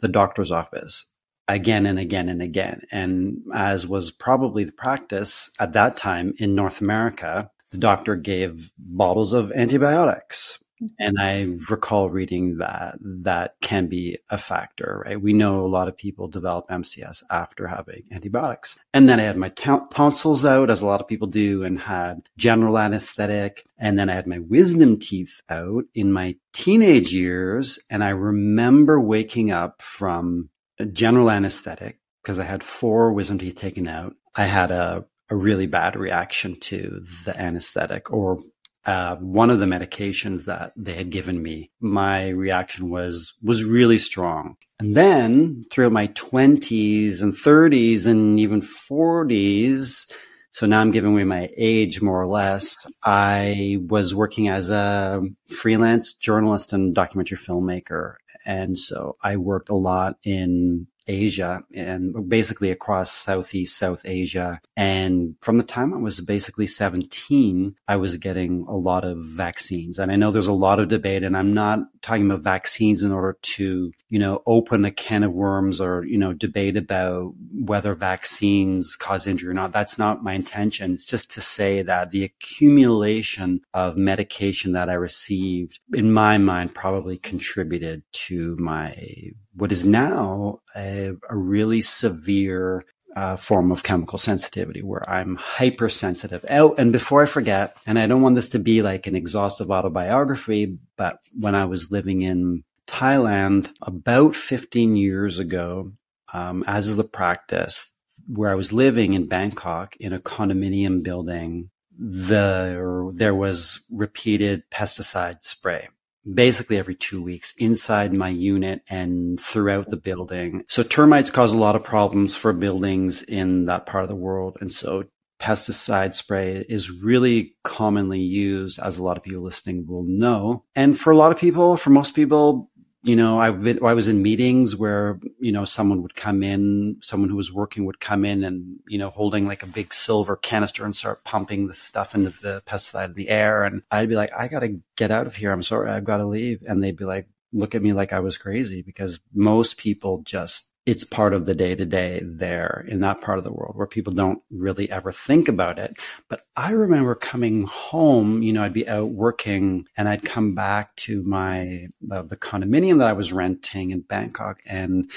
the 0.00 0.08
doctor's 0.08 0.50
office 0.50 1.06
again 1.48 1.86
and 1.86 1.98
again 1.98 2.28
and 2.28 2.42
again. 2.42 2.82
And 2.90 3.38
as 3.54 3.86
was 3.86 4.10
probably 4.10 4.64
the 4.64 4.72
practice 4.72 5.48
at 5.58 5.72
that 5.72 5.96
time 5.96 6.34
in 6.38 6.54
North 6.54 6.82
America, 6.82 7.50
the 7.70 7.78
doctor 7.78 8.16
gave 8.16 8.70
bottles 8.78 9.32
of 9.32 9.50
antibiotics 9.52 10.58
and 10.98 11.18
I 11.18 11.46
recall 11.70 12.10
reading 12.10 12.58
that 12.58 12.98
that 13.00 13.56
can 13.60 13.86
be 13.86 14.18
a 14.30 14.38
factor, 14.38 15.02
right? 15.06 15.20
We 15.20 15.32
know 15.32 15.64
a 15.64 15.66
lot 15.66 15.88
of 15.88 15.96
people 15.96 16.28
develop 16.28 16.68
MCS 16.68 17.22
after 17.30 17.66
having 17.66 18.04
antibiotics. 18.12 18.78
And 18.92 19.08
then 19.08 19.20
I 19.20 19.24
had 19.24 19.36
my 19.36 19.48
tonsils 19.48 20.44
out, 20.44 20.70
as 20.70 20.82
a 20.82 20.86
lot 20.86 21.00
of 21.00 21.08
people 21.08 21.28
do, 21.28 21.64
and 21.64 21.78
had 21.78 22.28
general 22.36 22.78
anesthetic. 22.78 23.66
And 23.78 23.98
then 23.98 24.10
I 24.10 24.14
had 24.14 24.26
my 24.26 24.38
wisdom 24.38 24.98
teeth 24.98 25.40
out 25.48 25.84
in 25.94 26.12
my 26.12 26.36
teenage 26.52 27.12
years. 27.12 27.78
And 27.90 28.04
I 28.04 28.10
remember 28.10 29.00
waking 29.00 29.50
up 29.50 29.82
from 29.82 30.50
general 30.92 31.30
anesthetic 31.30 31.98
because 32.22 32.38
I 32.38 32.44
had 32.44 32.62
four 32.62 33.12
wisdom 33.12 33.38
teeth 33.38 33.56
taken 33.56 33.88
out. 33.88 34.14
I 34.34 34.44
had 34.44 34.70
a 34.70 35.06
a 35.28 35.36
really 35.36 35.66
bad 35.66 35.96
reaction 35.96 36.54
to 36.60 37.04
the 37.24 37.38
anesthetic 37.38 38.12
or 38.12 38.38
uh, 38.86 39.16
one 39.16 39.50
of 39.50 39.58
the 39.58 39.66
medications 39.66 40.44
that 40.44 40.72
they 40.76 40.94
had 40.94 41.10
given 41.10 41.42
me, 41.42 41.70
my 41.80 42.28
reaction 42.28 42.88
was 42.88 43.34
was 43.42 43.64
really 43.64 43.98
strong. 43.98 44.56
And 44.78 44.94
then 44.94 45.64
throughout 45.72 45.92
my 45.92 46.08
20s 46.08 47.22
and 47.22 47.32
30s 47.32 48.06
and 48.06 48.38
even 48.38 48.60
40s, 48.60 50.10
so 50.52 50.66
now 50.66 50.80
I'm 50.80 50.90
giving 50.90 51.12
away 51.12 51.24
my 51.24 51.50
age 51.56 52.00
more 52.00 52.20
or 52.20 52.26
less. 52.26 52.86
I 53.02 53.78
was 53.88 54.14
working 54.14 54.48
as 54.48 54.70
a 54.70 55.22
freelance 55.48 56.14
journalist 56.14 56.72
and 56.72 56.94
documentary 56.94 57.38
filmmaker. 57.38 58.14
And 58.44 58.78
so 58.78 59.16
I 59.22 59.36
worked 59.36 59.68
a 59.68 59.74
lot 59.74 60.16
in 60.22 60.86
Asia 61.06 61.62
and 61.74 62.28
basically 62.28 62.70
across 62.70 63.10
Southeast 63.10 63.78
South 63.78 64.02
Asia. 64.04 64.60
And 64.76 65.36
from 65.40 65.58
the 65.58 65.64
time 65.64 65.94
I 65.94 65.98
was 65.98 66.20
basically 66.20 66.66
17, 66.66 67.74
I 67.88 67.96
was 67.96 68.16
getting 68.16 68.64
a 68.68 68.76
lot 68.76 69.04
of 69.04 69.18
vaccines. 69.18 69.98
And 69.98 70.10
I 70.10 70.16
know 70.16 70.30
there's 70.30 70.46
a 70.46 70.52
lot 70.52 70.80
of 70.80 70.88
debate 70.88 71.22
and 71.22 71.36
I'm 71.36 71.54
not 71.54 71.80
talking 72.02 72.26
about 72.26 72.42
vaccines 72.42 73.02
in 73.02 73.12
order 73.12 73.36
to, 73.40 73.92
you 74.08 74.18
know, 74.18 74.42
open 74.46 74.84
a 74.84 74.90
can 74.90 75.22
of 75.22 75.32
worms 75.32 75.80
or, 75.80 76.04
you 76.04 76.18
know, 76.18 76.32
debate 76.32 76.76
about 76.76 77.34
whether 77.52 77.94
vaccines 77.94 78.96
cause 78.96 79.26
injury 79.26 79.50
or 79.50 79.54
not. 79.54 79.72
That's 79.72 79.98
not 79.98 80.24
my 80.24 80.34
intention. 80.34 80.94
It's 80.94 81.06
just 81.06 81.30
to 81.32 81.40
say 81.40 81.82
that 81.82 82.10
the 82.10 82.24
accumulation 82.24 83.60
of 83.74 83.96
medication 83.96 84.72
that 84.72 84.88
I 84.88 84.94
received 84.94 85.80
in 85.92 86.12
my 86.12 86.38
mind 86.38 86.74
probably 86.74 87.18
contributed 87.18 88.02
to 88.12 88.56
my 88.58 89.32
what 89.56 89.72
is 89.72 89.86
now 89.86 90.60
a, 90.76 91.12
a 91.28 91.36
really 91.36 91.80
severe 91.80 92.84
uh, 93.16 93.36
form 93.36 93.72
of 93.72 93.82
chemical 93.82 94.18
sensitivity 94.18 94.82
where 94.82 95.08
I'm 95.08 95.36
hypersensitive. 95.36 96.44
Oh, 96.50 96.74
and 96.74 96.92
before 96.92 97.22
I 97.22 97.26
forget, 97.26 97.76
and 97.86 97.98
I 97.98 98.06
don't 98.06 98.20
want 98.20 98.34
this 98.34 98.50
to 98.50 98.58
be 98.58 98.82
like 98.82 99.06
an 99.06 99.16
exhaustive 99.16 99.70
autobiography, 99.70 100.78
but 100.96 101.18
when 101.38 101.54
I 101.54 101.64
was 101.64 101.90
living 101.90 102.20
in 102.20 102.62
Thailand 102.86 103.72
about 103.80 104.36
15 104.36 104.96
years 104.96 105.38
ago, 105.38 105.92
um, 106.32 106.62
as 106.66 106.88
is 106.88 106.96
the 106.96 107.04
practice, 107.04 107.90
where 108.28 108.50
I 108.50 108.56
was 108.56 108.72
living 108.72 109.14
in 109.14 109.28
Bangkok 109.28 109.96
in 109.96 110.12
a 110.12 110.20
condominium 110.20 111.02
building, 111.02 111.70
the, 111.98 113.10
there 113.14 113.34
was 113.34 113.86
repeated 113.90 114.64
pesticide 114.70 115.42
spray 115.42 115.88
basically 116.32 116.78
every 116.78 116.94
two 116.94 117.22
weeks 117.22 117.54
inside 117.58 118.12
my 118.12 118.28
unit 118.28 118.82
and 118.88 119.40
throughout 119.40 119.90
the 119.90 119.96
building. 119.96 120.64
So 120.68 120.82
termites 120.82 121.30
cause 121.30 121.52
a 121.52 121.58
lot 121.58 121.76
of 121.76 121.84
problems 121.84 122.34
for 122.34 122.52
buildings 122.52 123.22
in 123.22 123.66
that 123.66 123.86
part 123.86 124.02
of 124.02 124.08
the 124.08 124.16
world. 124.16 124.58
And 124.60 124.72
so 124.72 125.04
pesticide 125.38 126.14
spray 126.14 126.64
is 126.68 126.90
really 126.90 127.54
commonly 127.62 128.20
used, 128.20 128.78
as 128.78 128.98
a 128.98 129.02
lot 129.02 129.16
of 129.16 129.22
people 129.22 129.42
listening 129.42 129.86
will 129.86 130.04
know. 130.04 130.64
And 130.74 130.98
for 130.98 131.12
a 131.12 131.16
lot 131.16 131.32
of 131.32 131.38
people, 131.38 131.76
for 131.76 131.90
most 131.90 132.14
people, 132.14 132.70
you 133.06 133.14
know, 133.14 133.38
I've 133.38 133.62
been, 133.62 133.78
I 133.84 133.94
was 133.94 134.08
in 134.08 134.20
meetings 134.20 134.74
where, 134.74 135.20
you 135.38 135.52
know, 135.52 135.64
someone 135.64 136.02
would 136.02 136.16
come 136.16 136.42
in, 136.42 136.96
someone 137.02 137.30
who 137.30 137.36
was 137.36 137.52
working 137.52 137.84
would 137.84 138.00
come 138.00 138.24
in 138.24 138.42
and, 138.42 138.80
you 138.88 138.98
know, 138.98 139.10
holding 139.10 139.46
like 139.46 139.62
a 139.62 139.68
big 139.68 139.94
silver 139.94 140.36
canister 140.36 140.84
and 140.84 140.94
start 140.94 141.22
pumping 141.22 141.68
the 141.68 141.74
stuff 141.74 142.16
into 142.16 142.30
the 142.42 142.64
pesticide 142.66 143.10
in 143.10 143.14
the 143.14 143.28
air. 143.28 143.62
And 143.62 143.82
I'd 143.92 144.08
be 144.08 144.16
like, 144.16 144.32
I 144.36 144.48
got 144.48 144.60
to 144.60 144.80
get 144.96 145.12
out 145.12 145.28
of 145.28 145.36
here. 145.36 145.52
I'm 145.52 145.62
sorry. 145.62 145.88
I've 145.88 146.02
got 146.02 146.16
to 146.16 146.26
leave. 146.26 146.64
And 146.66 146.82
they'd 146.82 146.96
be 146.96 147.04
like, 147.04 147.28
look 147.52 147.76
at 147.76 147.82
me 147.82 147.92
like 147.92 148.12
I 148.12 148.18
was 148.18 148.38
crazy 148.38 148.82
because 148.82 149.20
most 149.32 149.78
people 149.78 150.22
just 150.24 150.68
it's 150.86 151.04
part 151.04 151.34
of 151.34 151.46
the 151.46 151.54
day 151.54 151.74
to 151.74 151.84
day 151.84 152.22
there 152.24 152.86
in 152.88 153.00
that 153.00 153.20
part 153.20 153.38
of 153.38 153.44
the 153.44 153.52
world 153.52 153.76
where 153.76 153.88
people 153.88 154.12
don't 154.12 154.40
really 154.52 154.88
ever 154.88 155.10
think 155.10 155.48
about 155.48 155.80
it. 155.80 155.96
But 156.28 156.42
I 156.56 156.70
remember 156.70 157.16
coming 157.16 157.64
home, 157.64 158.42
you 158.42 158.52
know, 158.52 158.62
I'd 158.62 158.72
be 158.72 158.88
out 158.88 159.10
working 159.10 159.88
and 159.96 160.08
I'd 160.08 160.22
come 160.22 160.54
back 160.54 160.94
to 160.96 161.24
my, 161.24 161.88
the, 162.00 162.22
the 162.22 162.36
condominium 162.36 163.00
that 163.00 163.08
I 163.08 163.14
was 163.14 163.32
renting 163.32 163.90
in 163.90 164.02
Bangkok. 164.02 164.60
And 164.64 165.10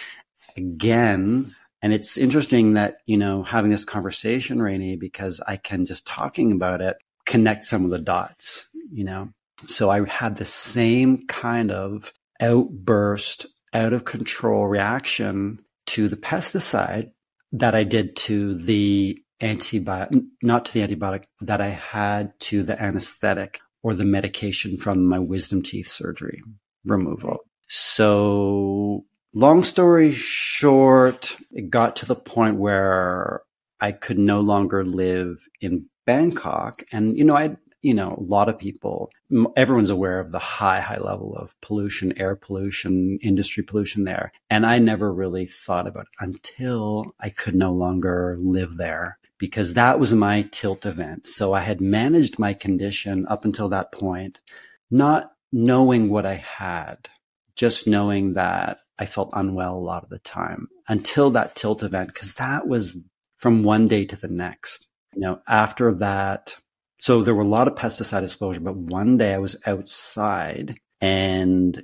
again, 0.57 1.53
and 1.83 1.93
it's 1.93 2.17
interesting 2.17 2.73
that, 2.73 2.97
you 3.05 3.17
know, 3.17 3.43
having 3.43 3.69
this 3.69 3.85
conversation, 3.85 4.61
Rainey, 4.61 4.95
because 4.95 5.39
I 5.47 5.55
can 5.57 5.85
just 5.85 6.07
talking 6.07 6.51
about 6.51 6.81
it 6.81 6.97
connect 7.27 7.63
some 7.65 7.85
of 7.85 7.91
the 7.91 7.99
dots, 7.99 8.67
you 8.91 9.03
know? 9.03 9.29
So 9.67 9.91
I 9.91 10.03
had 10.07 10.37
the 10.37 10.45
same 10.45 11.27
kind 11.27 11.69
of 11.69 12.11
outburst 12.41 13.45
out 13.73 13.93
of 13.93 14.05
control 14.05 14.67
reaction 14.67 15.59
to 15.87 16.07
the 16.07 16.17
pesticide 16.17 17.11
that 17.51 17.75
I 17.75 17.83
did 17.83 18.15
to 18.17 18.53
the 18.55 19.17
antibiotic, 19.41 20.23
not 20.43 20.65
to 20.65 20.73
the 20.73 20.81
antibiotic, 20.81 21.23
that 21.41 21.61
I 21.61 21.69
had 21.69 22.31
to 22.41 22.63
the 22.63 22.81
anesthetic 22.81 23.59
or 23.81 23.93
the 23.93 24.05
medication 24.05 24.77
from 24.77 25.05
my 25.05 25.19
wisdom 25.19 25.63
teeth 25.63 25.87
surgery 25.87 26.41
removal. 26.85 27.39
So 27.67 29.05
long 29.33 29.63
story 29.63 30.11
short, 30.11 31.37
it 31.51 31.69
got 31.69 31.95
to 31.97 32.05
the 32.05 32.15
point 32.15 32.57
where 32.57 33.41
I 33.79 33.93
could 33.93 34.19
no 34.19 34.41
longer 34.41 34.83
live 34.83 35.37
in 35.61 35.85
Bangkok. 36.05 36.83
And, 36.91 37.17
you 37.17 37.23
know, 37.23 37.35
I 37.35 37.55
you 37.81 37.93
know, 37.93 38.15
a 38.17 38.23
lot 38.23 38.49
of 38.49 38.59
people, 38.59 39.09
everyone's 39.55 39.89
aware 39.89 40.19
of 40.19 40.31
the 40.31 40.39
high, 40.39 40.81
high 40.81 40.99
level 40.99 41.35
of 41.35 41.55
pollution, 41.61 42.17
air 42.17 42.35
pollution, 42.35 43.17
industry 43.21 43.63
pollution 43.63 44.03
there. 44.03 44.31
And 44.49 44.65
I 44.65 44.79
never 44.79 45.13
really 45.13 45.45
thought 45.45 45.87
about 45.87 46.07
it 46.07 46.23
until 46.23 47.15
I 47.19 47.29
could 47.29 47.55
no 47.55 47.71
longer 47.71 48.37
live 48.39 48.77
there 48.77 49.17
because 49.37 49.75
that 49.75 49.99
was 49.99 50.13
my 50.13 50.47
tilt 50.51 50.85
event. 50.85 51.27
So 51.27 51.53
I 51.53 51.61
had 51.61 51.79
managed 51.79 52.37
my 52.37 52.53
condition 52.53 53.25
up 53.27 53.45
until 53.45 53.69
that 53.69 53.91
point, 53.91 54.41
not 54.91 55.31
knowing 55.51 56.09
what 56.09 56.25
I 56.25 56.35
had, 56.35 57.09
just 57.55 57.87
knowing 57.87 58.33
that 58.33 58.79
I 58.97 59.05
felt 59.05 59.29
unwell 59.33 59.77
a 59.77 59.79
lot 59.79 60.03
of 60.03 60.09
the 60.09 60.19
time 60.19 60.67
until 60.89 61.31
that 61.31 61.55
tilt 61.55 61.83
event, 61.83 62.09
because 62.13 62.33
that 62.35 62.67
was 62.67 62.97
from 63.37 63.63
one 63.63 63.87
day 63.87 64.05
to 64.05 64.17
the 64.17 64.27
next. 64.27 64.87
You 65.13 65.21
know, 65.21 65.39
after 65.47 65.95
that, 65.95 66.57
so 66.99 67.23
there 67.23 67.33
were 67.33 67.43
a 67.43 67.47
lot 67.47 67.67
of 67.67 67.75
pesticide 67.75 68.23
exposure, 68.23 68.59
but 68.59 68.75
one 68.75 69.17
day 69.17 69.33
I 69.33 69.39
was 69.39 69.55
outside 69.65 70.77
and 70.99 71.81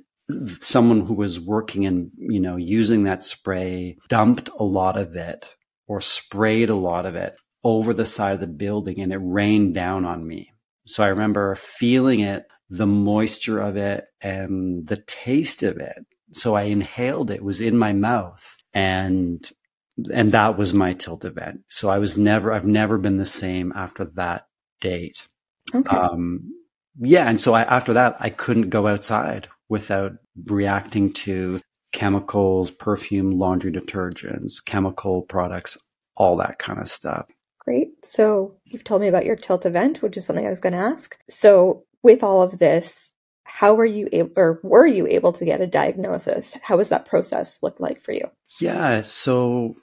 someone 0.60 1.06
who 1.06 1.14
was 1.14 1.40
working 1.40 1.86
and, 1.86 2.10
you 2.18 2.38
know, 2.38 2.56
using 2.56 3.04
that 3.04 3.22
spray 3.22 3.96
dumped 4.08 4.50
a 4.58 4.64
lot 4.64 4.98
of 4.98 5.16
it 5.16 5.54
or 5.86 6.02
sprayed 6.02 6.68
a 6.68 6.74
lot 6.74 7.06
of 7.06 7.16
it 7.16 7.34
over 7.64 7.94
the 7.94 8.04
side 8.04 8.34
of 8.34 8.40
the 8.40 8.46
building 8.46 9.00
and 9.00 9.12
it 9.12 9.20
rained 9.22 9.74
down 9.74 10.04
on 10.04 10.26
me. 10.26 10.52
So 10.86 11.02
I 11.02 11.08
remember 11.08 11.54
feeling 11.54 12.20
it, 12.20 12.44
the 12.68 12.86
moisture 12.86 13.58
of 13.58 13.76
it 13.76 14.04
and 14.20 14.84
the 14.86 14.98
taste 14.98 15.62
of 15.62 15.78
it. 15.78 15.96
So 16.32 16.54
I 16.54 16.64
inhaled 16.64 17.30
it, 17.30 17.36
it 17.36 17.44
was 17.44 17.62
in 17.62 17.78
my 17.78 17.92
mouth 17.92 18.56
and 18.74 19.48
and 20.12 20.32
that 20.32 20.58
was 20.58 20.74
my 20.74 20.92
tilt 20.92 21.24
event. 21.24 21.60
So 21.68 21.88
I 21.88 21.98
was 21.98 22.18
never 22.18 22.52
I've 22.52 22.66
never 22.66 22.98
been 22.98 23.16
the 23.16 23.24
same 23.24 23.72
after 23.74 24.04
that 24.16 24.45
date. 24.80 25.26
Okay. 25.74 25.96
Um, 25.96 26.52
yeah, 26.98 27.28
and 27.28 27.40
so 27.40 27.54
I, 27.54 27.62
after 27.62 27.92
that 27.94 28.16
I 28.20 28.30
couldn't 28.30 28.70
go 28.70 28.86
outside 28.86 29.48
without 29.68 30.12
reacting 30.44 31.12
to 31.12 31.60
chemicals, 31.92 32.70
perfume, 32.70 33.38
laundry 33.38 33.72
detergents, 33.72 34.64
chemical 34.64 35.22
products, 35.22 35.78
all 36.16 36.36
that 36.36 36.58
kind 36.58 36.78
of 36.78 36.88
stuff. 36.88 37.26
Great. 37.60 37.88
So 38.04 38.56
you've 38.64 38.84
told 38.84 39.00
me 39.00 39.08
about 39.08 39.24
your 39.24 39.36
tilt 39.36 39.66
event, 39.66 40.02
which 40.02 40.16
is 40.16 40.24
something 40.24 40.46
I 40.46 40.50
was 40.50 40.60
going 40.60 40.72
to 40.72 40.78
ask. 40.78 41.16
So 41.28 41.84
with 42.02 42.22
all 42.22 42.42
of 42.42 42.58
this, 42.58 43.12
how 43.44 43.74
were 43.74 43.86
you 43.86 44.08
able 44.12 44.32
or 44.36 44.60
were 44.62 44.86
you 44.86 45.06
able 45.06 45.32
to 45.32 45.44
get 45.44 45.60
a 45.60 45.66
diagnosis? 45.66 46.56
How 46.62 46.76
was 46.76 46.90
that 46.90 47.06
process 47.06 47.58
look 47.62 47.80
like 47.80 48.02
for 48.02 48.12
you? 48.12 48.30
Yeah, 48.60 49.02
so 49.02 49.76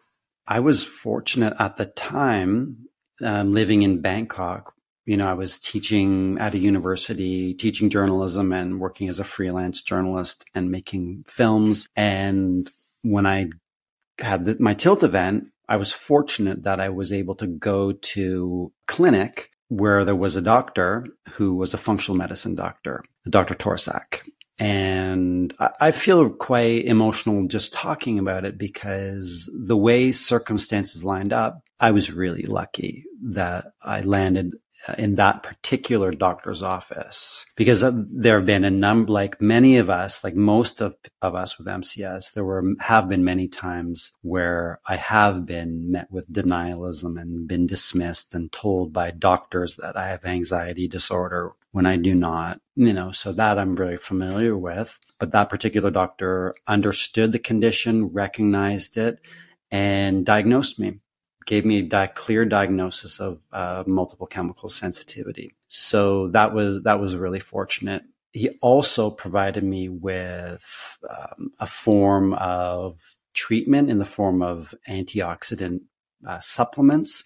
I 0.47 0.59
was 0.59 0.83
fortunate 0.83 1.53
at 1.59 1.77
the 1.77 1.85
time 1.85 2.87
um, 3.21 3.53
living 3.53 3.81
in 3.81 4.01
Bangkok. 4.01 4.73
You 5.05 5.17
know, 5.17 5.27
I 5.27 5.33
was 5.33 5.59
teaching 5.59 6.37
at 6.39 6.53
a 6.53 6.59
university, 6.59 7.53
teaching 7.53 7.89
journalism 7.89 8.53
and 8.53 8.79
working 8.79 9.09
as 9.09 9.19
a 9.19 9.25
freelance 9.25 9.81
journalist 9.81 10.45
and 10.55 10.71
making 10.71 11.25
films. 11.27 11.89
And 11.95 12.69
when 13.01 13.25
I 13.25 13.49
had 14.19 14.45
the, 14.45 14.57
my 14.59 14.73
tilt 14.73 15.03
event, 15.03 15.47
I 15.67 15.77
was 15.77 15.91
fortunate 15.91 16.63
that 16.63 16.79
I 16.79 16.89
was 16.89 17.11
able 17.11 17.35
to 17.35 17.47
go 17.47 17.91
to 17.91 18.71
clinic 18.87 19.49
where 19.69 20.05
there 20.05 20.15
was 20.15 20.35
a 20.35 20.41
doctor 20.41 21.05
who 21.31 21.55
was 21.55 21.73
a 21.73 21.77
functional 21.77 22.17
medicine 22.17 22.55
doctor, 22.55 23.03
Dr. 23.29 23.55
Torsak. 23.55 24.21
And 24.59 25.53
I 25.79 25.91
feel 25.91 26.29
quite 26.29 26.85
emotional 26.85 27.47
just 27.47 27.73
talking 27.73 28.19
about 28.19 28.45
it 28.45 28.57
because 28.57 29.51
the 29.53 29.75
way 29.75 30.11
circumstances 30.11 31.03
lined 31.03 31.33
up, 31.33 31.59
I 31.79 31.91
was 31.91 32.11
really 32.11 32.43
lucky 32.43 33.05
that 33.23 33.65
I 33.81 34.01
landed 34.01 34.53
Uh, 34.85 34.95
in 34.97 35.15
that 35.15 35.43
particular 35.43 36.11
doctor's 36.11 36.61
office. 36.61 37.45
Because 37.55 37.83
uh, 37.83 37.93
there 37.95 38.35
have 38.39 38.45
been 38.45 38.65
a 38.65 38.69
number 38.69 39.13
like 39.13 39.39
many 39.39 39.77
of 39.77 39.89
us 39.89 40.25
like 40.25 40.35
most 40.35 40.81
of, 40.81 40.93
of 41.21 41.35
us 41.35 41.57
with 41.57 41.67
mcs 41.67 42.33
there 42.33 42.43
were 42.43 42.65
have 42.81 43.07
been 43.07 43.23
many 43.23 43.47
times 43.47 44.11
where 44.23 44.81
i 44.85 44.97
have 44.97 45.45
been 45.45 45.89
met 45.89 46.11
with 46.11 46.31
denialism 46.31 47.17
and 47.21 47.47
been 47.47 47.65
dismissed 47.65 48.35
and 48.35 48.51
told 48.51 48.91
by 48.91 49.09
doctors 49.09 49.77
that 49.77 49.95
i 49.95 50.07
have 50.07 50.25
anxiety 50.25 50.85
disorder 50.85 51.53
when 51.71 51.85
i 51.85 51.95
do 51.95 52.13
not 52.13 52.59
you 52.75 52.91
know 52.91 53.09
so 53.11 53.31
that 53.31 53.57
i'm 53.57 53.77
very 53.77 53.97
familiar 53.97 54.57
with. 54.57 54.99
But 55.17 55.31
that 55.31 55.49
particular 55.49 55.91
doctor 55.91 56.55
understood 56.67 57.31
the 57.31 57.39
condition 57.39 58.07
recognized 58.07 58.97
it 58.97 59.19
and 59.71 60.25
diagnosed 60.25 60.77
me 60.77 60.99
gave 61.45 61.65
me 61.65 61.89
a 61.91 62.07
clear 62.07 62.45
diagnosis 62.45 63.19
of 63.19 63.39
uh, 63.51 63.83
multiple 63.87 64.27
chemical 64.27 64.69
sensitivity. 64.69 65.55
So 65.67 66.27
that 66.29 66.53
was 66.53 66.83
that 66.83 66.99
was 66.99 67.15
really 67.15 67.39
fortunate. 67.39 68.03
He 68.31 68.49
also 68.61 69.11
provided 69.11 69.63
me 69.63 69.89
with 69.89 70.97
um, 71.09 71.51
a 71.59 71.67
form 71.67 72.33
of 72.33 72.97
treatment 73.33 73.89
in 73.89 73.99
the 73.99 74.05
form 74.05 74.41
of 74.41 74.73
antioxidant 74.89 75.81
uh, 76.27 76.39
supplements, 76.39 77.23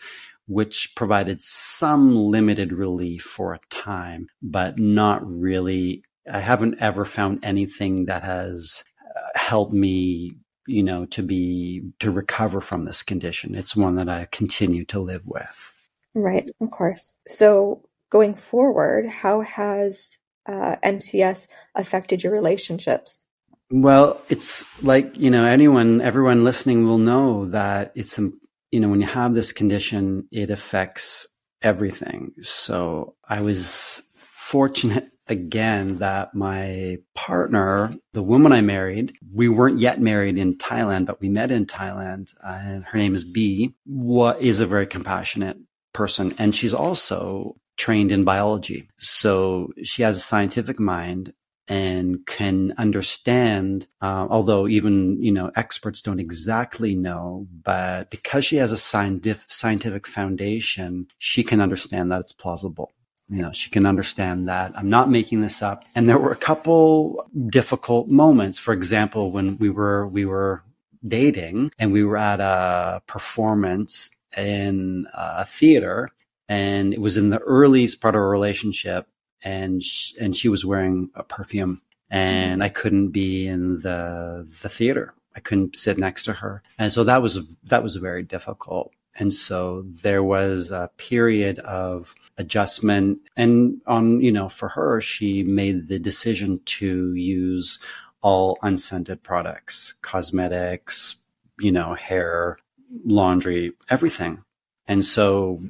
which 0.48 0.96
provided 0.96 1.42
some 1.42 2.16
limited 2.16 2.74
relief 2.74 3.24
for 3.24 3.54
a 3.54 3.60
time, 3.70 4.28
but 4.42 4.78
not 4.78 5.26
really. 5.26 6.04
I 6.30 6.40
haven't 6.40 6.82
ever 6.82 7.06
found 7.06 7.46
anything 7.46 8.06
that 8.06 8.24
has 8.24 8.84
uh, 9.16 9.40
helped 9.40 9.74
me 9.74 10.36
you 10.68 10.84
know, 10.84 11.06
to 11.06 11.24
be, 11.24 11.84
to 12.00 12.12
recover 12.12 12.62
from 12.62 12.86
this 12.86 13.04
condition. 13.04 13.56
It's 13.56 13.76
one 13.76 13.96
that 13.96 14.10
I 14.10 14.28
continue 14.32 14.86
to 14.86 15.00
live 15.00 15.26
with. 15.26 15.74
Right, 16.14 16.50
of 16.62 16.72
course. 16.72 17.16
So 17.28 17.84
going 18.10 18.36
forward, 18.36 19.10
how 19.10 19.42
has 19.42 20.18
uh, 20.46 20.78
MCS 20.84 21.48
affected 21.76 22.24
your 22.24 22.34
relationships? 22.34 23.26
Well, 23.70 24.22
it's 24.30 24.66
like, 24.82 25.18
you 25.18 25.30
know, 25.30 25.46
anyone, 25.46 26.02
everyone 26.02 26.44
listening 26.44 26.86
will 26.86 26.98
know 26.98 27.46
that 27.48 27.92
it's, 27.96 28.18
you 28.18 28.80
know, 28.80 28.90
when 28.90 29.02
you 29.02 29.08
have 29.08 29.34
this 29.34 29.52
condition, 29.52 30.28
it 30.32 30.50
affects 30.50 31.28
everything. 31.62 32.34
So 32.42 33.16
I 33.28 33.42
was 33.42 34.04
fortunate 34.18 35.10
again 35.30 35.98
that 35.98 36.34
my 36.34 36.98
partner, 37.16 37.94
the 38.14 38.24
woman 38.24 38.52
I 38.52 38.62
married, 38.62 39.18
we 39.34 39.50
weren't 39.50 39.80
yet 39.80 40.02
married 40.02 40.38
in 40.38 40.58
Thailand, 40.58 41.06
but 41.06 41.22
we 41.22 41.30
met 41.30 41.52
in 41.52 41.66
Thailand, 41.66 42.34
uh, 42.44 42.60
and 42.62 42.84
her 42.84 42.98
name 42.98 43.16
is 43.16 43.24
B. 43.24 43.74
What 43.86 44.42
is 44.42 44.60
a 44.60 44.66
very 44.66 44.88
compassionate 44.88 45.58
person, 45.94 46.34
and 46.38 46.54
she's 46.54 46.74
also 46.74 47.58
trained 47.78 48.12
in 48.12 48.24
biology, 48.24 48.90
so 48.98 49.72
she 49.84 50.04
has 50.04 50.18
a 50.18 50.22
scientific 50.22 50.80
mind 50.80 51.34
and 51.68 52.26
can 52.26 52.74
understand 52.78 53.88
uh, 54.02 54.26
although 54.30 54.68
even 54.68 55.22
you 55.22 55.32
know 55.32 55.52
experts 55.56 56.02
don't 56.02 56.20
exactly 56.20 56.96
know 56.96 57.46
but 57.64 58.10
because 58.10 58.46
she 58.46 58.56
has 58.56 58.72
a 58.72 58.78
scientific 58.78 59.44
scientific 59.50 60.08
foundation 60.08 61.08
she 61.18 61.44
can 61.44 61.60
understand 61.60 62.12
that 62.12 62.22
it's 62.22 62.32
plausible 62.32 62.94
you 63.30 63.42
know, 63.42 63.52
she 63.52 63.70
can 63.70 63.86
understand 63.86 64.48
that. 64.48 64.72
I'm 64.76 64.90
not 64.90 65.10
making 65.10 65.42
this 65.42 65.62
up. 65.62 65.84
And 65.96 66.08
there 66.08 66.18
were 66.18 66.32
a 66.32 66.38
couple 66.38 67.30
difficult 67.50 68.08
moments. 68.08 68.60
For 68.60 68.74
example, 68.74 69.32
when 69.32 69.58
we 69.58 69.70
were, 69.70 70.08
we 70.08 70.26
were 70.26 70.64
dating 71.06 71.72
and 71.78 71.92
we 71.92 72.04
were 72.04 72.18
at 72.18 72.40
a 72.40 73.02
performance 73.08 74.10
in 74.36 75.08
a 75.14 75.46
theater 75.46 76.10
and 76.50 76.94
it 76.94 77.02
was 77.02 77.18
in 77.18 77.30
the 77.30 77.40
earliest 77.40 78.02
part 78.02 78.16
of 78.16 78.22
our 78.22 78.30
relationship 78.30 79.08
and 79.44 79.84
she, 79.84 80.18
and 80.20 80.36
she 80.36 80.50
was 80.50 80.66
wearing 80.66 81.10
a 81.16 81.24
perfume 81.24 81.82
and 82.10 82.64
I 82.64 82.70
couldn't 82.70 83.10
be 83.10 83.48
in 83.48 83.82
the 83.82 84.48
the 84.62 84.70
theater. 84.70 85.14
I 85.36 85.40
couldn't 85.40 85.76
sit 85.76 85.98
next 85.98 86.26
to 86.26 86.34
her. 86.34 86.64
And 86.80 86.92
so 86.92 87.04
that 87.04 87.22
was 87.22 87.40
that 87.66 87.84
was 87.84 87.96
very 87.98 88.24
difficult. 88.24 88.92
And 89.18 89.34
so 89.34 89.84
there 90.04 90.24
was 90.24 90.72
a 90.72 90.92
period 90.98 91.60
of 91.60 92.14
adjustment. 92.38 93.20
And 93.36 93.82
on, 93.88 94.22
you 94.22 94.32
know, 94.32 94.48
for 94.48 94.70
her, 94.70 95.02
she 95.02 95.44
made 95.44 95.88
the 95.88 96.00
decision 96.00 96.62
to 96.66 97.14
use 97.16 97.80
all 98.22 98.58
unscented 98.62 99.24
products, 99.24 99.94
cosmetics, 100.02 101.18
you 101.60 101.72
know, 101.72 101.96
hair, 101.96 102.58
laundry, 103.06 103.74
everything. 103.90 104.44
And 104.88 105.04
so 105.04 105.64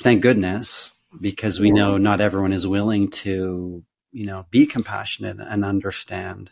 thank 0.00 0.22
goodness, 0.22 0.90
because 1.20 1.60
we 1.60 1.70
know 1.70 1.98
not 1.98 2.20
everyone 2.20 2.52
is 2.52 2.66
willing 2.66 3.10
to, 3.10 3.84
you 4.12 4.26
know, 4.26 4.46
be 4.50 4.66
compassionate 4.66 5.38
and 5.40 5.64
understand. 5.64 6.50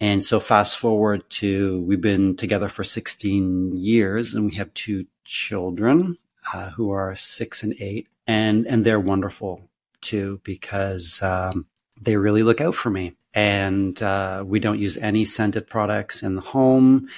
And 0.00 0.24
so 0.24 0.40
fast 0.40 0.78
forward 0.78 1.28
to 1.30 1.82
we've 1.82 2.00
been 2.00 2.36
together 2.36 2.68
for 2.68 2.84
16 2.84 3.76
years 3.76 4.34
and 4.34 4.46
we 4.46 4.56
have 4.56 4.72
two 4.74 5.06
children 5.30 6.18
uh, 6.52 6.70
who 6.70 6.90
are 6.90 7.14
six 7.14 7.62
and 7.62 7.74
eight, 7.80 8.08
and 8.26 8.66
and 8.66 8.84
they're 8.84 9.00
wonderful 9.00 9.70
too 10.00 10.40
because 10.44 11.22
um, 11.22 11.66
they 12.00 12.16
really 12.16 12.42
look 12.42 12.60
out 12.60 12.74
for 12.74 12.90
me. 12.90 13.14
And 13.32 14.00
uh, 14.02 14.42
we 14.44 14.58
don't 14.58 14.80
use 14.80 14.96
any 14.96 15.24
scented 15.24 15.68
products 15.68 16.22
in 16.22 16.34
the 16.34 16.40
home. 16.40 17.08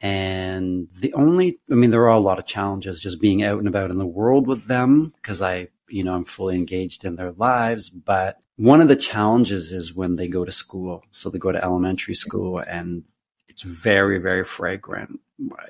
And 0.00 0.86
the 0.96 1.12
only, 1.14 1.58
I 1.70 1.74
mean, 1.74 1.90
there 1.90 2.04
are 2.04 2.10
a 2.10 2.20
lot 2.20 2.38
of 2.38 2.46
challenges 2.46 3.02
just 3.02 3.20
being 3.20 3.42
out 3.42 3.58
and 3.58 3.66
about 3.66 3.90
in 3.90 3.98
the 3.98 4.06
world 4.06 4.46
with 4.46 4.66
them 4.66 5.12
because 5.16 5.42
I, 5.42 5.68
you 5.88 6.04
know, 6.04 6.14
I'm 6.14 6.24
fully 6.24 6.54
engaged 6.54 7.04
in 7.04 7.16
their 7.16 7.32
lives. 7.32 7.90
But 7.90 8.38
one 8.56 8.80
of 8.80 8.86
the 8.86 8.94
challenges 8.94 9.72
is 9.72 9.92
when 9.92 10.14
they 10.14 10.28
go 10.28 10.44
to 10.44 10.52
school. 10.52 11.02
So 11.10 11.30
they 11.30 11.38
go 11.38 11.50
to 11.50 11.64
elementary 11.64 12.14
school 12.14 12.60
and 12.60 13.02
it's 13.56 13.62
very, 13.62 14.18
very 14.18 14.44
fragrant 14.44 15.18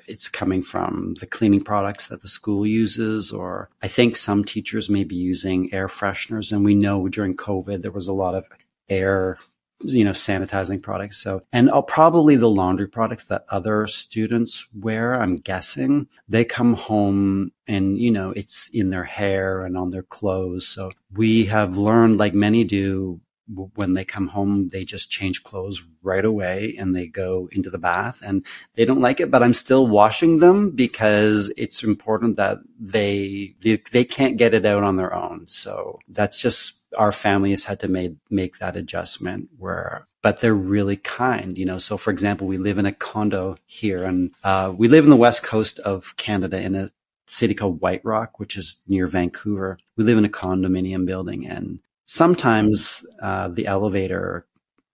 it's 0.07 0.29
coming 0.29 0.61
from 0.61 1.15
the 1.19 1.25
cleaning 1.25 1.61
products 1.61 2.07
that 2.07 2.21
the 2.21 2.27
school 2.27 2.65
uses, 2.65 3.31
or 3.31 3.69
I 3.81 3.87
think 3.87 4.15
some 4.15 4.43
teachers 4.43 4.89
may 4.89 5.03
be 5.03 5.15
using 5.15 5.73
air 5.73 5.87
fresheners. 5.87 6.51
And 6.51 6.63
we 6.63 6.75
know 6.75 7.07
during 7.07 7.35
COVID, 7.35 7.81
there 7.81 7.91
was 7.91 8.07
a 8.07 8.13
lot 8.13 8.35
of 8.35 8.45
air, 8.89 9.37
you 9.81 10.03
know, 10.05 10.11
sanitizing 10.11 10.81
products. 10.81 11.17
So, 11.17 11.41
and 11.51 11.69
I'll 11.69 11.83
probably 11.83 12.37
the 12.37 12.49
laundry 12.49 12.87
products 12.87 13.25
that 13.25 13.45
other 13.49 13.87
students 13.87 14.65
wear, 14.73 15.19
I'm 15.21 15.35
guessing 15.35 16.07
they 16.29 16.45
come 16.45 16.73
home 16.73 17.51
and, 17.67 17.97
you 17.97 18.11
know, 18.11 18.31
it's 18.31 18.69
in 18.69 18.89
their 18.89 19.03
hair 19.03 19.65
and 19.65 19.77
on 19.77 19.89
their 19.89 20.03
clothes. 20.03 20.65
So 20.65 20.91
we 21.13 21.45
have 21.45 21.77
learned, 21.77 22.17
like 22.17 22.33
many 22.33 22.63
do, 22.63 23.19
when 23.47 23.93
they 23.93 24.05
come 24.05 24.27
home, 24.27 24.69
they 24.69 24.83
just 24.83 25.09
change 25.09 25.43
clothes 25.43 25.83
right 26.03 26.25
away 26.25 26.75
and 26.77 26.95
they 26.95 27.07
go 27.07 27.49
into 27.51 27.69
the 27.69 27.77
bath 27.77 28.19
and 28.23 28.45
they 28.75 28.85
don't 28.85 29.01
like 29.01 29.19
it, 29.19 29.31
but 29.31 29.43
I'm 29.43 29.53
still 29.53 29.87
washing 29.87 30.39
them 30.39 30.71
because 30.71 31.51
it's 31.57 31.83
important 31.83 32.37
that 32.37 32.59
they, 32.79 33.55
they, 33.61 33.81
they 33.91 34.05
can't 34.05 34.37
get 34.37 34.53
it 34.53 34.65
out 34.65 34.83
on 34.83 34.97
their 34.97 35.13
own. 35.13 35.47
So 35.47 35.99
that's 36.09 36.39
just 36.39 36.77
our 36.97 37.11
family 37.11 37.49
has 37.49 37.63
had 37.63 37.79
to 37.81 37.87
make 37.87 38.13
make 38.29 38.59
that 38.59 38.77
adjustment 38.77 39.49
where 39.57 40.05
but 40.21 40.39
they're 40.39 40.53
really 40.53 40.95
kind 40.95 41.57
you 41.57 41.65
know 41.65 41.77
so 41.77 41.97
for 41.97 42.11
example 42.11 42.47
we 42.47 42.57
live 42.57 42.77
in 42.77 42.85
a 42.85 42.93
condo 42.93 43.57
here 43.65 44.03
and 44.03 44.31
uh, 44.43 44.73
we 44.75 44.87
live 44.87 45.03
in 45.03 45.09
the 45.09 45.15
west 45.15 45.43
coast 45.43 45.79
of 45.79 46.15
canada 46.15 46.59
in 46.59 46.75
a 46.75 46.89
city 47.25 47.53
called 47.53 47.81
white 47.81 48.03
rock 48.05 48.39
which 48.39 48.55
is 48.55 48.79
near 48.87 49.07
vancouver 49.07 49.77
we 49.97 50.03
live 50.03 50.17
in 50.17 50.25
a 50.25 50.29
condominium 50.29 51.05
building 51.05 51.45
and 51.45 51.79
sometimes 52.07 53.05
uh, 53.21 53.47
the 53.47 53.67
elevator 53.67 54.45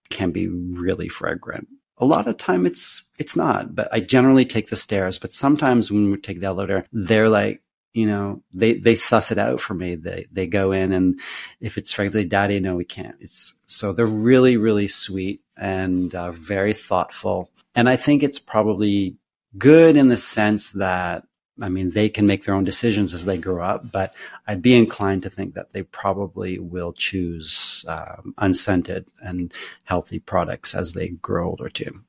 can 0.10 0.32
be 0.32 0.48
really 0.48 1.08
fragrant 1.08 1.68
a 1.98 2.06
lot 2.06 2.28
of 2.28 2.38
time 2.38 2.66
it's 2.66 3.04
it's 3.18 3.36
not 3.36 3.74
but 3.74 3.88
i 3.92 4.00
generally 4.00 4.46
take 4.46 4.70
the 4.70 4.76
stairs 4.76 5.18
but 5.18 5.34
sometimes 5.34 5.90
when 5.90 6.12
we 6.12 6.18
take 6.18 6.42
the 6.42 6.46
elevator 6.46 6.86
they're 6.92 7.30
like 7.30 7.64
you 7.94 8.08
know, 8.08 8.42
they, 8.54 8.74
they 8.74 8.96
suss 8.96 9.32
it 9.32 9.38
out 9.38 9.60
for 9.60 9.74
me. 9.74 9.96
They, 9.96 10.26
they 10.32 10.48
go 10.48 10.72
in 10.72 10.92
and 10.92 11.20
if 11.62 11.78
it's 11.78 11.94
frankly, 11.94 12.26
daddy, 12.26 12.60
no, 12.60 12.76
we 12.76 12.86
can't. 12.86 13.16
It's 13.20 13.56
so 13.68 13.94
they're 13.94 14.06
really, 14.06 14.58
really 14.58 14.88
sweet 14.88 15.42
and 15.56 16.14
uh, 16.14 16.32
very 16.32 16.74
thoughtful. 16.74 17.52
And 17.76 17.88
I 17.88 17.96
think 17.96 18.24
it's 18.24 18.40
probably 18.40 19.16
good 19.58 19.96
in 19.96 20.08
the 20.08 20.18
sense 20.18 20.72
that, 20.72 21.26
I 21.62 21.70
mean, 21.70 21.92
they 21.92 22.10
can 22.10 22.26
make 22.26 22.46
their 22.46 22.56
own 22.56 22.64
decisions 22.64 23.14
as 23.14 23.26
they 23.26 23.38
grow 23.38 23.64
up, 23.64 23.92
but 23.92 24.16
I'd 24.48 24.62
be 24.62 24.76
inclined 24.76 25.24
to 25.24 25.30
think 25.30 25.54
that 25.54 25.72
they 25.72 25.84
probably 25.84 26.58
will 26.58 26.94
choose 26.94 27.86
um, 27.88 28.34
unscented 28.40 29.06
and 29.22 29.54
healthy 29.84 30.20
products 30.20 30.74
as 30.74 30.94
they 30.94 31.10
grow 31.10 31.50
older 31.50 31.70
too. 31.70 32.04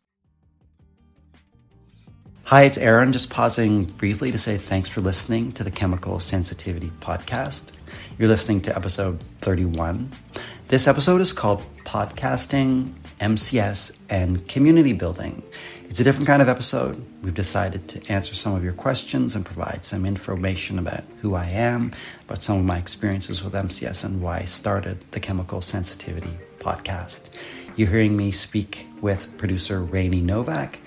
Hi, 2.45 2.65
it's 2.65 2.79
Aaron, 2.79 3.13
just 3.13 3.31
pausing 3.31 3.85
briefly 3.85 4.31
to 4.31 4.39
say 4.39 4.57
thanks 4.57 4.89
for 4.89 5.01
listening 5.01 5.53
to 5.53 5.65
the 5.65 5.71
Chemical 5.71 6.21
Sensitivity 6.21 6.91
Podcast. 6.91 7.73
You're 8.19 8.29
listening 8.29 8.61
to 8.63 8.77
episode 8.77 9.23
31. 9.41 10.11
This 10.69 10.87
episode 10.87 11.21
is 11.21 11.33
called 11.33 11.65
Podcasting, 11.85 12.93
MCS, 13.21 13.99
and 14.11 14.47
Community 14.47 14.93
Building. 14.93 15.43
It's 15.89 16.01
a 16.01 16.05
different 16.05 16.27
kind 16.27 16.43
of 16.43 16.49
episode. 16.49 17.05
We've 17.23 17.35
decided 17.35 17.89
to 17.89 18.13
answer 18.13 18.35
some 18.35 18.55
of 18.55 18.65
your 18.65 18.73
questions 18.73 19.37
and 19.37 19.47
provide 19.47 19.85
some 19.85 20.05
information 20.05 20.79
about 20.79 21.05
who 21.21 21.35
I 21.35 21.47
am, 21.47 21.93
about 22.27 22.43
some 22.43 22.59
of 22.59 22.65
my 22.65 22.79
experiences 22.79 23.45
with 23.45 23.53
MCS, 23.53 24.05
and 24.05 24.21
why 24.21 24.39
I 24.41 24.45
started 24.45 25.05
the 25.13 25.21
Chemical 25.21 25.61
Sensitivity 25.61 26.39
Podcast. 26.59 27.31
You're 27.77 27.89
hearing 27.89 28.17
me 28.17 28.33
speak 28.33 28.89
with 29.01 29.37
producer 29.39 29.81
Rainey 29.81 30.21
Novak 30.21 30.81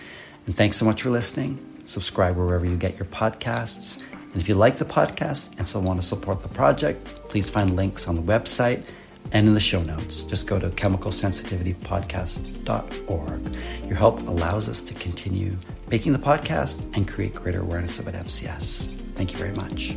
and 0.48 0.56
thanks 0.56 0.78
so 0.78 0.86
much 0.86 1.02
for 1.02 1.10
listening. 1.10 1.60
Subscribe 1.86 2.38
wherever 2.38 2.66
you 2.66 2.78
get 2.78 2.98
your 2.98 3.06
podcasts. 3.06 4.02
And 4.32 4.42
if 4.42 4.48
you 4.48 4.56
like 4.56 4.78
the 4.78 4.86
podcast 4.86 5.54
and 5.58 5.68
still 5.68 5.82
want 5.82 6.02
to 6.02 6.08
support 6.08 6.42
the 6.42 6.48
project, 6.48 7.06
please 7.28 7.50
find 7.50 7.76
links 7.76 8.08
on 8.08 8.16
the 8.16 8.22
website 8.22 8.86
and 9.32 9.48
in 9.48 9.54
the 9.54 9.60
show 9.60 9.84
notes. 9.84 10.24
Just 10.24 10.48
go 10.48 10.58
to 10.60 10.70
chemicalsensitivitypodcast.org. 10.70 13.56
Your 13.86 13.96
help 13.96 14.28
allows 14.28 14.68
us 14.70 14.82
to 14.82 14.94
continue 14.94 15.58
making 15.90 16.14
the 16.14 16.20
podcast 16.20 16.80
and 16.96 17.08
create 17.08 17.34
greater 17.34 17.62
awareness 17.62 18.00
about 18.00 18.14
MCS. 18.14 18.92
Thank 19.16 19.32
you 19.32 19.38
very 19.38 19.54
much. 19.54 19.96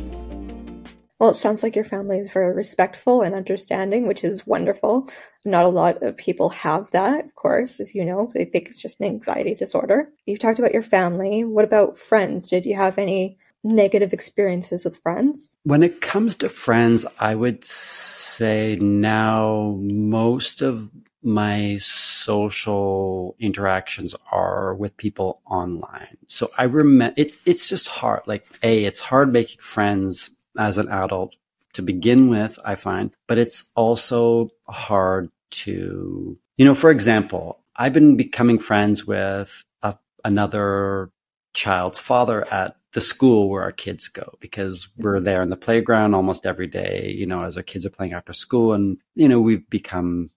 Well, 1.21 1.29
it 1.29 1.35
sounds 1.35 1.61
like 1.61 1.75
your 1.75 1.85
family 1.85 2.17
is 2.17 2.33
very 2.33 2.51
respectful 2.51 3.21
and 3.21 3.35
understanding, 3.35 4.07
which 4.07 4.23
is 4.23 4.47
wonderful. 4.47 5.07
Not 5.45 5.65
a 5.65 5.69
lot 5.69 6.01
of 6.01 6.17
people 6.17 6.49
have 6.49 6.89
that, 6.91 7.25
of 7.25 7.35
course, 7.35 7.79
as 7.79 7.93
you 7.93 8.03
know. 8.03 8.31
They 8.33 8.43
think 8.43 8.69
it's 8.69 8.81
just 8.81 8.99
an 8.99 9.05
anxiety 9.05 9.53
disorder. 9.53 10.09
You've 10.25 10.39
talked 10.39 10.57
about 10.57 10.73
your 10.73 10.81
family. 10.81 11.43
What 11.43 11.63
about 11.63 11.99
friends? 11.99 12.49
Did 12.49 12.65
you 12.65 12.75
have 12.75 12.97
any 12.97 13.37
negative 13.63 14.13
experiences 14.13 14.83
with 14.83 14.97
friends? 15.01 15.53
When 15.63 15.83
it 15.83 16.01
comes 16.01 16.35
to 16.37 16.49
friends, 16.49 17.05
I 17.19 17.35
would 17.35 17.63
say 17.63 18.77
now 18.79 19.77
most 19.79 20.61
of 20.61 20.89
my 21.23 21.77
social 21.79 23.35
interactions 23.39 24.15
are 24.31 24.73
with 24.73 24.97
people 24.97 25.41
online. 25.45 26.17
So 26.27 26.49
I 26.57 26.63
remember 26.63 27.13
it, 27.15 27.37
it's 27.45 27.69
just 27.69 27.87
hard. 27.87 28.21
Like, 28.25 28.47
A, 28.63 28.83
it's 28.83 28.99
hard 28.99 29.31
making 29.31 29.59
friends 29.61 30.31
as 30.57 30.77
an 30.77 30.89
adult 30.89 31.35
to 31.73 31.81
begin 31.81 32.29
with, 32.29 32.59
I 32.65 32.75
find, 32.75 33.11
but 33.27 33.37
it's 33.37 33.71
also 33.75 34.49
hard 34.67 35.29
to, 35.51 36.37
you 36.57 36.65
know, 36.65 36.75
for 36.75 36.89
example, 36.89 37.59
I've 37.75 37.93
been 37.93 38.17
becoming 38.17 38.59
friends 38.59 39.05
with 39.05 39.63
a, 39.81 39.95
another 40.25 41.11
child's 41.53 41.99
father 41.99 42.45
at 42.51 42.75
the 42.93 43.01
school 43.01 43.49
where 43.49 43.63
our 43.63 43.71
kids 43.71 44.07
go 44.07 44.35
because 44.39 44.89
we're 44.97 45.19
there 45.19 45.41
in 45.41 45.49
the 45.49 45.55
playground 45.55 46.13
almost 46.13 46.45
every 46.45 46.67
day, 46.67 47.13
you 47.15 47.25
know, 47.25 47.43
as 47.43 47.57
our 47.57 47.63
kids 47.63 47.85
are 47.85 47.91
playing 47.91 48.13
after 48.13 48.33
school. 48.33 48.73
And, 48.73 48.97
you 49.15 49.27
know, 49.27 49.39
we've 49.39 49.69
become, 49.69 50.29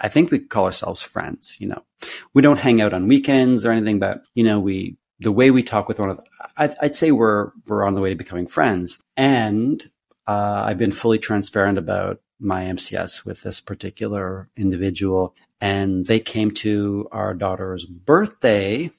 I 0.00 0.08
think 0.08 0.30
we 0.30 0.38
call 0.38 0.66
ourselves 0.66 1.02
friends, 1.02 1.56
you 1.60 1.68
know, 1.68 1.82
we 2.32 2.42
don't 2.42 2.58
hang 2.58 2.80
out 2.80 2.94
on 2.94 3.08
weekends 3.08 3.66
or 3.66 3.72
anything, 3.72 3.98
but, 3.98 4.22
you 4.34 4.44
know, 4.44 4.60
we, 4.60 4.96
the 5.20 5.32
way 5.32 5.50
we 5.50 5.62
talk 5.62 5.88
with 5.88 5.98
one 5.98 6.10
another, 6.10 6.24
I'd, 6.56 6.74
I'd 6.80 6.96
say 6.96 7.10
we're 7.10 7.50
we're 7.66 7.84
on 7.84 7.94
the 7.94 8.00
way 8.00 8.10
to 8.10 8.16
becoming 8.16 8.46
friends. 8.46 8.98
And 9.16 9.82
uh, 10.26 10.64
I've 10.66 10.78
been 10.78 10.92
fully 10.92 11.18
transparent 11.18 11.78
about 11.78 12.20
my 12.38 12.64
MCS 12.64 13.24
with 13.24 13.40
this 13.40 13.60
particular 13.60 14.48
individual, 14.56 15.34
and 15.60 16.06
they 16.06 16.20
came 16.20 16.50
to 16.50 17.08
our 17.12 17.32
daughter's 17.32 17.86
birthday 17.86 18.90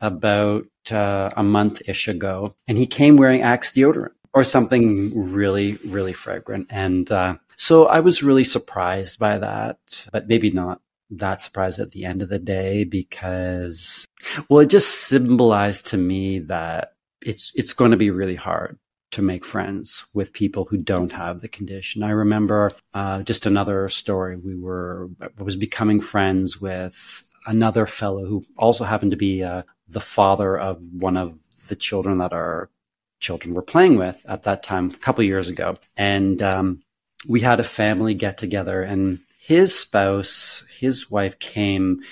about 0.00 0.66
uh, 0.92 1.30
a 1.36 1.42
month 1.42 1.82
ish 1.86 2.08
ago, 2.08 2.54
and 2.68 2.78
he 2.78 2.86
came 2.86 3.16
wearing 3.16 3.42
Axe 3.42 3.72
deodorant 3.72 4.12
or 4.32 4.44
something 4.44 5.12
really 5.32 5.76
really 5.84 6.12
fragrant, 6.12 6.66
and 6.70 7.10
uh, 7.10 7.36
so 7.56 7.86
I 7.86 8.00
was 8.00 8.22
really 8.22 8.44
surprised 8.44 9.18
by 9.18 9.38
that, 9.38 9.78
but 10.12 10.28
maybe 10.28 10.50
not 10.50 10.80
that 11.10 11.40
surprised 11.40 11.80
at 11.80 11.90
the 11.90 12.04
end 12.04 12.22
of 12.22 12.28
the 12.28 12.38
day 12.38 12.84
because, 12.84 14.06
well, 14.48 14.60
it 14.60 14.70
just 14.70 15.08
symbolized 15.08 15.88
to 15.88 15.96
me 15.96 16.38
that 16.38 16.92
it's 17.20 17.52
it's 17.54 17.72
going 17.72 17.90
to 17.90 17.96
be 17.96 18.10
really 18.10 18.34
hard 18.34 18.78
to 19.10 19.22
make 19.22 19.44
friends 19.44 20.06
with 20.14 20.32
people 20.32 20.64
who 20.64 20.76
don't 20.76 21.12
have 21.12 21.40
the 21.40 21.48
condition. 21.48 22.02
I 22.02 22.10
remember 22.10 22.72
uh, 22.94 23.22
just 23.22 23.44
another 23.44 23.88
story. 23.88 24.36
We 24.36 24.56
were 24.56 25.10
I 25.20 25.42
was 25.42 25.56
becoming 25.56 26.00
friends 26.00 26.60
with 26.60 27.24
another 27.46 27.86
fellow 27.86 28.24
who 28.24 28.44
also 28.56 28.84
happened 28.84 29.10
to 29.10 29.16
be 29.16 29.42
uh, 29.42 29.62
the 29.90 30.00
father 30.00 30.58
of 30.58 30.80
one 30.92 31.16
of 31.16 31.38
the 31.68 31.76
children 31.76 32.18
that 32.18 32.32
our 32.32 32.70
children 33.20 33.54
were 33.54 33.62
playing 33.62 33.96
with 33.96 34.20
at 34.26 34.44
that 34.44 34.62
time, 34.62 34.90
a 34.90 34.96
couple 34.96 35.22
years 35.24 35.48
ago, 35.48 35.76
and 35.96 36.40
um, 36.42 36.82
we 37.28 37.40
had 37.40 37.60
a 37.60 37.64
family 37.64 38.14
get 38.14 38.38
together 38.38 38.82
and 38.82 39.20
his 39.40 39.76
spouse, 39.76 40.64
his 40.78 41.10
wife 41.10 41.38
came 41.38 42.02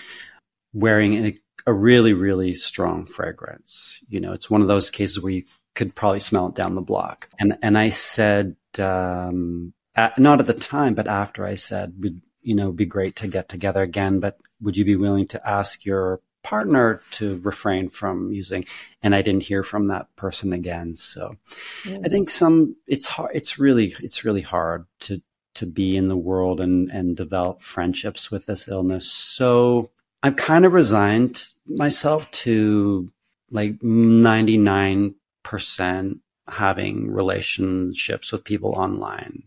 wearing 0.72 1.26
a, 1.26 1.36
a 1.66 1.72
really, 1.72 2.12
really 2.12 2.54
strong 2.54 3.06
fragrance. 3.06 4.00
You 4.08 4.20
know, 4.20 4.32
it's 4.32 4.50
one 4.50 4.62
of 4.62 4.68
those 4.68 4.90
cases 4.90 5.22
where 5.22 5.32
you 5.32 5.44
could 5.74 5.94
probably 5.94 6.20
smell 6.20 6.48
it 6.48 6.54
down 6.54 6.74
the 6.74 6.80
block. 6.80 7.28
And 7.38 7.56
and 7.62 7.78
I 7.78 7.90
said, 7.90 8.56
um, 8.78 9.72
at, 9.94 10.18
not 10.18 10.40
at 10.40 10.46
the 10.46 10.54
time, 10.54 10.94
but 10.94 11.06
after 11.06 11.46
I 11.46 11.54
said, 11.54 11.94
would 12.00 12.20
you 12.42 12.54
know, 12.54 12.72
be 12.72 12.86
great 12.86 13.16
to 13.16 13.28
get 13.28 13.48
together 13.48 13.82
again, 13.82 14.20
but 14.20 14.38
would 14.60 14.76
you 14.76 14.84
be 14.84 14.96
willing 14.96 15.26
to 15.28 15.48
ask 15.48 15.84
your 15.84 16.20
partner 16.42 17.02
to 17.12 17.40
refrain 17.40 17.88
from 17.88 18.32
using? 18.32 18.64
And 19.02 19.14
I 19.14 19.22
didn't 19.22 19.44
hear 19.44 19.62
from 19.62 19.88
that 19.88 20.14
person 20.16 20.52
again. 20.52 20.94
So 20.94 21.36
mm. 21.84 21.98
I 22.04 22.08
think 22.08 22.30
some 22.30 22.76
it's 22.86 23.06
hard. 23.06 23.32
It's 23.34 23.58
really 23.58 23.94
it's 24.00 24.24
really 24.24 24.42
hard 24.42 24.86
to 25.00 25.22
to 25.54 25.66
be 25.66 25.96
in 25.96 26.06
the 26.08 26.16
world 26.16 26.60
and 26.60 26.90
and 26.90 27.16
develop 27.16 27.62
friendships 27.62 28.30
with 28.30 28.46
this 28.46 28.68
illness. 28.68 29.10
So 29.10 29.90
I've 30.22 30.36
kind 30.36 30.64
of 30.64 30.72
resigned 30.72 31.44
myself 31.66 32.30
to 32.30 33.10
like 33.50 33.78
99% 33.78 35.14
having 36.48 37.10
relationships 37.10 38.32
with 38.32 38.44
people 38.44 38.72
online. 38.72 39.44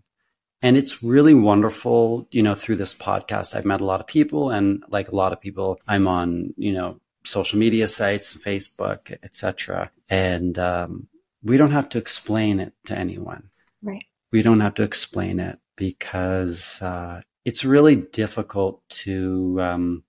And 0.62 0.78
it's 0.78 1.02
really 1.02 1.34
wonderful, 1.34 2.28
you 2.32 2.44
know, 2.44 2.54
through 2.54 2.76
this 2.76 2.94
podcast, 2.94 3.56
I've 3.56 3.66
met 3.66 3.82
a 3.82 3.86
lot 3.86 4.00
of 4.00 4.08
people 4.08 4.52
and 4.52 4.84
like 4.90 5.10
a 5.10 5.16
lot 5.16 5.34
of 5.34 5.42
people, 5.42 5.80
I'm 5.88 6.08
on, 6.08 6.54
you 6.56 6.72
know, 6.72 7.00
social 7.24 7.60
media 7.60 7.88
sites, 7.88 8.36
Facebook, 8.36 9.18
etc. 9.24 9.92
And 10.10 10.58
um, 10.60 11.08
we 11.44 11.58
don't 11.58 11.72
have 11.72 11.90
to 11.90 11.98
explain 11.98 12.60
it 12.60 12.74
to 12.86 12.98
anyone. 12.98 13.50
Right. 13.82 14.06
We 14.32 14.42
don't 14.42 14.60
have 14.60 14.76
to 14.76 14.84
explain 14.84 15.40
it 15.40 15.60
because 15.76 16.82
uh, 16.82 17.22
it's 17.44 17.66
really 17.66 17.96
difficult 17.96 18.88
to, 18.90 19.58
um, 19.62 20.04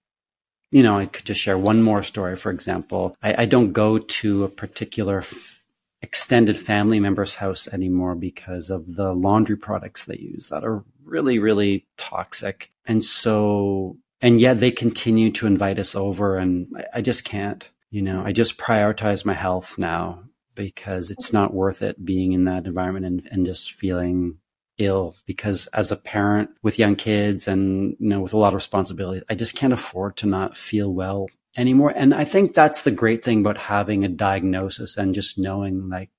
you 0.71 0.83
know, 0.83 0.99
I 0.99 1.07
could 1.07 1.25
just 1.25 1.41
share 1.41 1.59
one 1.59 1.83
more 1.83 2.03
story. 2.03 2.37
For 2.37 2.51
example, 2.51 3.17
I, 3.23 3.43
I 3.43 3.45
don't 3.47 3.73
go 3.73 3.99
to 3.99 4.45
a 4.45 4.49
particular 4.49 5.19
f- 5.19 5.62
extended 6.03 6.59
family 6.59 7.01
member's 7.01 7.35
house 7.35 7.69
anymore 7.69 8.15
because 8.15 8.71
of 8.71 8.97
the 8.97 9.13
laundry 9.13 9.57
products 9.57 10.05
they 10.05 10.17
use 10.17 10.49
that 10.49 10.65
are 10.65 10.85
really, 11.05 11.39
really 11.39 11.87
toxic. 11.97 12.71
And 12.87 13.05
so, 13.05 13.97
and 14.21 14.41
yet 14.41 14.61
they 14.61 14.71
continue 14.71 15.31
to 15.33 15.47
invite 15.47 15.79
us 15.79 15.95
over, 15.95 16.39
and 16.39 16.69
I, 16.77 16.99
I 16.99 17.01
just 17.01 17.25
can't. 17.25 17.69
You 17.91 18.03
know, 18.03 18.23
I 18.25 18.33
just 18.33 18.57
prioritize 18.57 19.25
my 19.25 19.35
health 19.35 19.77
now 19.79 20.23
because 20.55 21.11
it's 21.11 21.33
not 21.33 21.55
worth 21.55 21.83
it 21.83 22.05
being 22.05 22.33
in 22.33 22.45
that 22.45 22.67
environment 22.67 23.07
and, 23.07 23.29
and 23.31 23.47
just 23.47 23.73
feeling 23.73 24.39
ill 24.79 25.15
because 25.27 25.67
as 25.69 25.93
a 25.93 25.97
parent 25.97 26.51
with 26.63 26.79
young 26.79 26.97
kids 26.97 27.47
and 27.47 27.95
you 28.01 28.09
know 28.09 28.21
with 28.21 28.33
a 28.33 28.39
lot 28.39 28.49
of 28.49 28.55
responsibility 28.55 29.23
i 29.29 29.35
just 29.35 29.55
can't 29.55 29.75
afford 29.75 30.17
to 30.17 30.27
not 30.27 30.57
feel 30.57 30.93
well 30.93 31.27
anymore. 31.57 31.93
And 31.95 32.15
i 32.15 32.25
think 32.25 32.55
that's 32.55 32.83
the 32.83 32.91
great 32.91 33.25
thing 33.25 33.41
about 33.41 33.59
having 33.59 34.05
a 34.05 34.09
diagnosis 34.09 34.97
and 34.97 35.15
just 35.15 35.39
knowing 35.39 35.89
like 35.89 36.11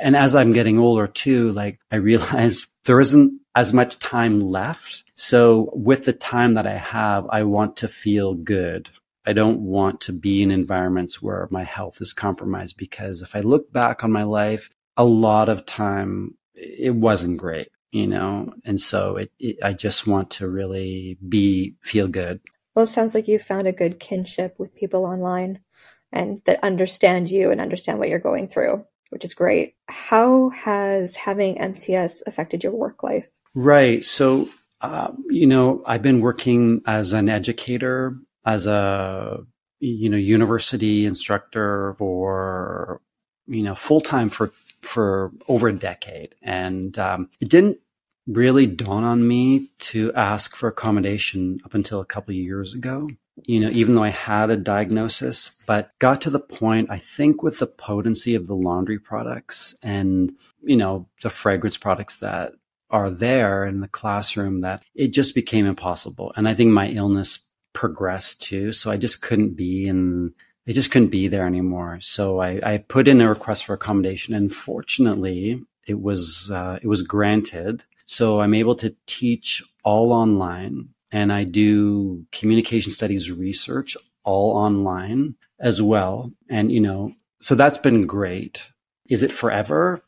and 0.00 0.16
as 0.16 0.34
i'm 0.34 0.52
getting 0.52 0.78
older 0.78 1.06
too 1.06 1.52
like 1.52 1.78
i 1.90 1.96
realize 1.96 2.66
there 2.84 3.00
isn't 3.00 3.40
as 3.54 3.72
much 3.74 3.98
time 3.98 4.40
left. 4.40 5.04
So 5.14 5.70
with 5.74 6.04
the 6.04 6.12
time 6.12 6.54
that 6.54 6.66
i 6.66 6.76
have 6.76 7.26
i 7.30 7.42
want 7.42 7.76
to 7.78 7.88
feel 7.88 8.34
good. 8.34 8.90
I 9.24 9.32
don't 9.32 9.60
want 9.60 10.00
to 10.02 10.12
be 10.12 10.42
in 10.42 10.50
environments 10.50 11.22
where 11.22 11.46
my 11.50 11.62
health 11.62 12.00
is 12.00 12.12
compromised 12.12 12.76
because 12.76 13.22
if 13.22 13.36
I 13.36 13.40
look 13.40 13.72
back 13.72 14.02
on 14.02 14.10
my 14.10 14.24
life, 14.24 14.68
a 14.96 15.04
lot 15.04 15.48
of 15.48 15.64
time 15.64 16.36
it 16.54 16.94
wasn't 16.94 17.38
great, 17.38 17.68
you 17.92 18.06
know, 18.06 18.52
and 18.64 18.80
so 18.80 19.16
it, 19.16 19.32
it, 19.38 19.56
I 19.62 19.72
just 19.72 20.06
want 20.06 20.30
to 20.32 20.48
really 20.48 21.18
be 21.26 21.76
feel 21.82 22.08
good. 22.08 22.40
Well, 22.74 22.84
it 22.84 22.88
sounds 22.88 23.14
like 23.14 23.28
you've 23.28 23.42
found 23.42 23.66
a 23.66 23.72
good 23.72 24.00
kinship 24.00 24.54
with 24.58 24.74
people 24.74 25.04
online 25.04 25.60
and 26.12 26.40
that 26.44 26.62
understand 26.62 27.30
you 27.30 27.50
and 27.50 27.60
understand 27.60 27.98
what 27.98 28.08
you're 28.08 28.18
going 28.18 28.48
through, 28.48 28.84
which 29.10 29.24
is 29.24 29.34
great. 29.34 29.74
How 29.88 30.50
has 30.50 31.16
having 31.16 31.56
MCS 31.56 32.22
affected 32.26 32.62
your 32.62 32.72
work 32.72 33.02
life? 33.02 33.28
Right. 33.54 34.04
So, 34.04 34.48
uh, 34.80 35.12
you 35.28 35.46
know, 35.46 35.82
I've 35.86 36.02
been 36.02 36.20
working 36.20 36.82
as 36.86 37.12
an 37.12 37.28
educator, 37.28 38.16
as 38.44 38.66
a 38.66 39.44
you 39.80 40.08
know 40.08 40.16
university 40.16 41.06
instructor 41.06 41.94
for 41.98 43.00
you 43.46 43.62
know 43.62 43.74
full 43.74 44.00
time 44.00 44.30
for 44.30 44.52
for 44.80 45.32
over 45.48 45.68
a 45.68 45.72
decade, 45.72 46.34
and 46.42 46.98
um, 46.98 47.28
it 47.40 47.48
didn't 47.48 47.78
really 48.26 48.66
dawn 48.66 49.04
on 49.04 49.26
me 49.26 49.70
to 49.78 50.12
ask 50.14 50.56
for 50.56 50.68
accommodation 50.68 51.60
up 51.64 51.74
until 51.74 52.00
a 52.00 52.06
couple 52.06 52.34
years 52.34 52.74
ago. 52.74 53.08
You 53.44 53.60
know, 53.60 53.70
even 53.70 53.94
though 53.94 54.04
I 54.04 54.10
had 54.10 54.50
a 54.50 54.56
diagnosis, 54.56 55.58
but 55.66 55.90
got 55.98 56.20
to 56.22 56.30
the 56.30 56.40
point, 56.40 56.90
I 56.90 56.98
think, 56.98 57.42
with 57.42 57.58
the 57.58 57.66
potency 57.66 58.34
of 58.34 58.46
the 58.46 58.54
laundry 58.54 58.98
products 58.98 59.74
and, 59.82 60.32
you 60.62 60.76
know, 60.76 61.08
the 61.22 61.30
fragrance 61.30 61.78
products 61.78 62.18
that 62.18 62.52
are 62.90 63.10
there 63.10 63.64
in 63.64 63.80
the 63.80 63.88
classroom 63.88 64.60
that 64.60 64.82
it 64.94 65.08
just 65.08 65.34
became 65.34 65.64
impossible. 65.64 66.32
And 66.36 66.46
I 66.46 66.54
think 66.54 66.70
my 66.70 66.88
illness 66.88 67.38
progressed 67.72 68.42
too. 68.42 68.72
So 68.72 68.90
I 68.90 68.98
just 68.98 69.22
couldn't 69.22 69.56
be 69.56 69.88
in 69.88 70.34
they 70.66 70.72
just 70.72 70.90
couldn't 70.90 71.08
be 71.08 71.28
there 71.28 71.46
anymore. 71.46 71.98
So 72.00 72.40
I, 72.40 72.60
I 72.62 72.78
put 72.78 73.08
in 73.08 73.20
a 73.20 73.28
request 73.28 73.64
for 73.64 73.74
accommodation, 73.74 74.34
and 74.34 74.54
fortunately, 74.54 75.60
it 75.86 76.00
was 76.00 76.50
uh, 76.52 76.78
it 76.80 76.86
was 76.86 77.02
granted. 77.02 77.84
So 78.06 78.40
I'm 78.40 78.54
able 78.54 78.74
to 78.76 78.94
teach 79.06 79.62
all 79.84 80.12
online, 80.12 80.88
and 81.10 81.32
I 81.32 81.44
do 81.44 82.26
communication 82.32 82.92
studies 82.92 83.30
research 83.30 83.96
all 84.24 84.56
online 84.56 85.34
as 85.58 85.80
well. 85.80 86.32
And 86.48 86.70
you 86.72 86.80
know, 86.80 87.14
so 87.40 87.54
that's 87.54 87.78
been 87.78 88.06
great. 88.06 88.68
Is 89.08 89.22
it 89.22 89.32
forever? 89.32 90.02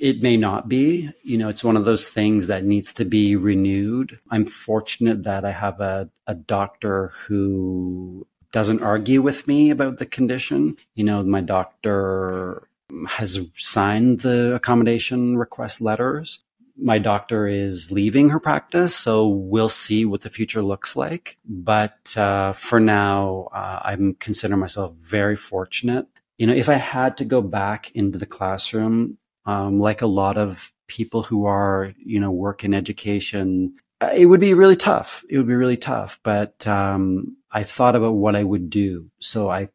It 0.00 0.22
may 0.22 0.36
not 0.36 0.68
be. 0.68 1.10
You 1.22 1.38
know, 1.38 1.48
it's 1.48 1.64
one 1.64 1.76
of 1.76 1.84
those 1.84 2.08
things 2.08 2.46
that 2.46 2.64
needs 2.64 2.92
to 2.94 3.04
be 3.04 3.36
renewed. 3.36 4.18
I'm 4.30 4.46
fortunate 4.46 5.24
that 5.24 5.44
I 5.44 5.50
have 5.52 5.80
a, 5.80 6.08
a 6.26 6.34
doctor 6.34 7.12
who 7.26 8.26
doesn't 8.52 8.82
argue 8.82 9.20
with 9.20 9.46
me 9.46 9.70
about 9.70 9.98
the 9.98 10.06
condition. 10.06 10.76
You 10.94 11.04
know, 11.04 11.22
my 11.22 11.40
doctor 11.40 12.68
has 13.08 13.40
signed 13.54 14.20
the 14.20 14.54
accommodation 14.54 15.36
request 15.36 15.80
letters. 15.80 16.40
My 16.76 16.98
doctor 16.98 17.46
is 17.46 17.90
leaving 17.90 18.30
her 18.30 18.40
practice, 18.40 18.94
so 18.96 19.28
we'll 19.28 19.68
see 19.68 20.04
what 20.04 20.22
the 20.22 20.30
future 20.30 20.62
looks 20.62 20.96
like. 20.96 21.38
But 21.44 22.16
uh, 22.16 22.52
for 22.52 22.80
now, 22.80 23.48
uh, 23.52 23.80
I'm 23.84 24.14
considering 24.14 24.60
myself 24.60 24.94
very 25.00 25.36
fortunate. 25.36 26.06
You 26.38 26.48
know, 26.48 26.54
if 26.54 26.68
I 26.68 26.74
had 26.74 27.18
to 27.18 27.24
go 27.24 27.40
back 27.42 27.92
into 27.94 28.18
the 28.18 28.26
classroom, 28.26 29.18
um, 29.46 29.78
like 29.78 30.02
a 30.02 30.06
lot 30.06 30.36
of 30.36 30.72
people 30.88 31.22
who 31.22 31.46
are, 31.46 31.94
you 31.98 32.18
know, 32.18 32.32
work 32.32 32.64
in 32.64 32.74
education, 32.74 33.74
uh, 34.00 34.10
it 34.12 34.26
would 34.26 34.40
be 34.40 34.54
really 34.54 34.76
tough. 34.76 35.24
It 35.30 35.38
would 35.38 35.46
be 35.46 35.54
really 35.54 35.76
tough. 35.76 36.18
But 36.22 36.66
um, 36.66 37.36
I 37.50 37.62
thought 37.62 37.94
about 37.94 38.14
what 38.14 38.34
I 38.34 38.42
would 38.42 38.68
do. 38.68 39.10
So 39.20 39.48
I 39.48 39.68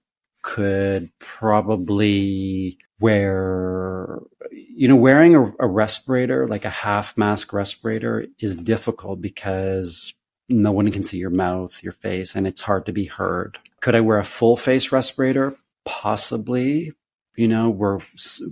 could 0.49 1.11
probably 1.19 2.79
wear, 2.99 4.19
you 4.51 4.87
know, 4.87 4.95
wearing 4.95 5.35
a, 5.35 5.53
a 5.59 5.67
respirator, 5.67 6.47
like 6.47 6.65
a 6.65 6.71
half 6.71 7.15
mask 7.15 7.53
respirator 7.53 8.25
is 8.39 8.55
difficult 8.55 9.21
because 9.21 10.11
no 10.49 10.71
one 10.71 10.91
can 10.91 11.03
see 11.03 11.19
your 11.19 11.29
mouth, 11.29 11.83
your 11.83 11.93
face, 11.93 12.35
and 12.35 12.47
it's 12.47 12.61
hard 12.61 12.87
to 12.87 12.91
be 12.91 13.05
heard. 13.05 13.59
Could 13.81 13.93
I 13.93 14.01
wear 14.01 14.17
a 14.17 14.23
full 14.23 14.57
face 14.57 14.91
respirator? 14.91 15.55
Possibly. 15.85 16.93
You 17.35 17.47
know, 17.47 17.69
we're 17.69 17.99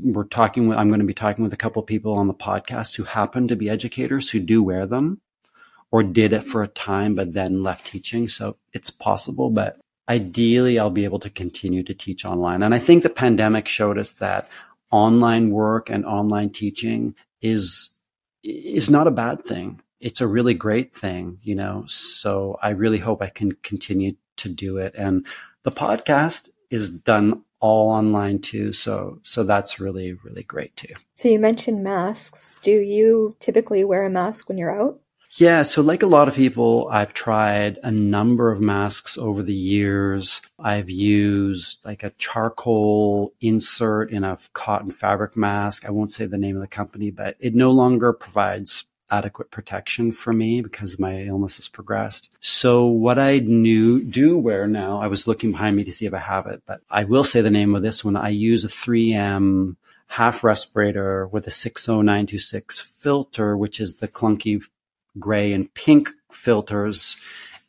we're 0.06 0.26
talking 0.26 0.68
with. 0.68 0.78
I'm 0.78 0.90
going 0.90 1.00
to 1.00 1.06
be 1.06 1.16
talking 1.16 1.44
with 1.44 1.54
a 1.54 1.58
couple 1.58 1.82
people 1.82 2.14
on 2.14 2.28
the 2.28 2.34
podcast 2.36 2.96
who 2.96 3.06
happen 3.06 3.48
to 3.48 3.56
be 3.56 3.72
educators 3.72 4.30
who 4.30 4.40
do 4.40 4.62
wear 4.62 4.86
them 4.86 5.20
or 5.90 6.04
did 6.04 6.32
it 6.32 6.44
for 6.44 6.62
a 6.62 6.68
time, 6.68 7.16
but 7.16 7.34
then 7.34 7.64
left 7.64 7.88
teaching. 7.88 8.28
So 8.28 8.58
it's 8.72 8.92
possible, 8.92 9.50
but 9.50 9.80
ideally 10.10 10.80
I'll 10.80 10.90
be 10.90 11.04
able 11.04 11.20
to 11.20 11.30
continue 11.30 11.84
to 11.84 11.94
teach 11.94 12.26
online. 12.26 12.64
And 12.64 12.74
I 12.74 12.80
think 12.80 13.04
the 13.04 13.10
pandemic 13.10 13.68
showed 13.68 13.98
us 13.98 14.14
that 14.14 14.50
online 14.92 15.52
work 15.52 15.90
and 15.90 16.06
online 16.06 16.50
teaching 16.50 17.16
is, 17.42 17.96
is 18.44 18.90
not 18.90 19.08
a 19.08 19.12
bad 19.12 19.44
thing. 19.46 19.82
It's 20.00 20.22
a 20.22 20.28
really 20.28 20.54
great 20.54 20.96
thing, 20.96 21.40
you 21.42 21.56
know? 21.56 21.84
So 21.88 22.58
I 22.62 22.70
really 22.70 23.00
hope 23.00 23.22
I 23.22 23.30
can 23.30 23.52
continue 23.52 24.16
to 24.38 24.50
do 24.50 24.78
it. 24.78 24.94
And 24.96 25.26
the 25.64 25.72
podcast 25.72 26.50
is 26.70 26.90
done 26.90 27.44
all 27.60 27.90
online 27.90 28.40
too. 28.40 28.72
So, 28.72 29.20
so 29.24 29.44
that's 29.44 29.80
really, 29.80 30.14
really 30.14 30.44
great 30.44 30.76
too. 30.78 30.94
So 31.16 31.28
you 31.28 31.40
mentioned 31.40 31.84
masks. 31.84 32.56
Do 32.62 32.72
you 32.72 33.36
typically 33.40 33.84
wear 33.84 34.06
a 34.06 34.10
mask 34.10 34.48
when 34.48 34.58
you're 34.58 34.80
out? 34.80 35.00
Yeah, 35.40 35.62
so 35.62 35.84
like 35.84 36.02
a 36.02 36.08
lot 36.08 36.28
of 36.28 36.34
people, 36.34 36.88
I've 36.90 37.14
tried 37.14 37.78
a 37.84 37.92
number 37.92 38.52
of 38.52 38.60
masks 38.60 39.20
over 39.20 39.44
the 39.44 39.54
years. 39.54 40.42
I've 40.58 40.90
used 40.90 41.86
like 41.86 42.02
a 42.02 42.10
charcoal 42.18 43.34
insert 43.40 44.10
in 44.10 44.24
a 44.24 44.40
cotton 44.54 44.90
fabric 44.90 45.38
mask. 45.38 45.86
I 45.86 45.92
won't 45.92 46.12
say 46.12 46.26
the 46.26 46.40
name 46.40 46.56
of 46.56 46.64
the 46.64 46.68
company, 46.68 47.12
but 47.12 47.38
it 47.40 47.54
no 47.54 47.70
longer 47.70 48.14
provides 48.14 48.86
adequate 49.12 49.52
protection 49.52 50.12
for 50.12 50.34
me 50.34 50.60
because 50.62 50.98
my 50.98 51.22
illness 51.22 51.58
has 51.58 51.68
progressed. 51.68 52.36
So 52.40 52.88
what 52.88 53.20
I 53.20 53.38
knew 53.38 54.04
do 54.04 54.40
wear 54.40 54.66
now, 54.66 55.00
I 55.00 55.08
was 55.08 55.28
looking 55.28 55.52
behind 55.52 55.76
me 55.76 55.84
to 55.84 55.94
see 55.94 56.08
if 56.08 56.16
I 56.16 56.18
have 56.18 56.48
it, 56.48 56.64
but 56.66 56.82
I 56.90 57.04
will 57.04 57.24
say 57.24 57.42
the 57.42 57.52
name 57.52 57.76
of 57.76 57.84
this 57.84 58.04
one. 58.04 58.16
I 58.16 58.30
use 58.30 58.66
a 58.66 58.70
3M 58.70 59.76
half 60.08 60.44
respirator 60.44 61.28
with 61.28 61.46
a 61.46 61.52
60926 61.52 62.82
filter, 62.82 63.56
which 63.56 63.80
is 63.80 63.98
the 63.98 64.08
clunky 64.08 64.68
gray 65.20 65.54
and 65.54 65.74
pink 65.74 66.10
filters. 66.32 67.18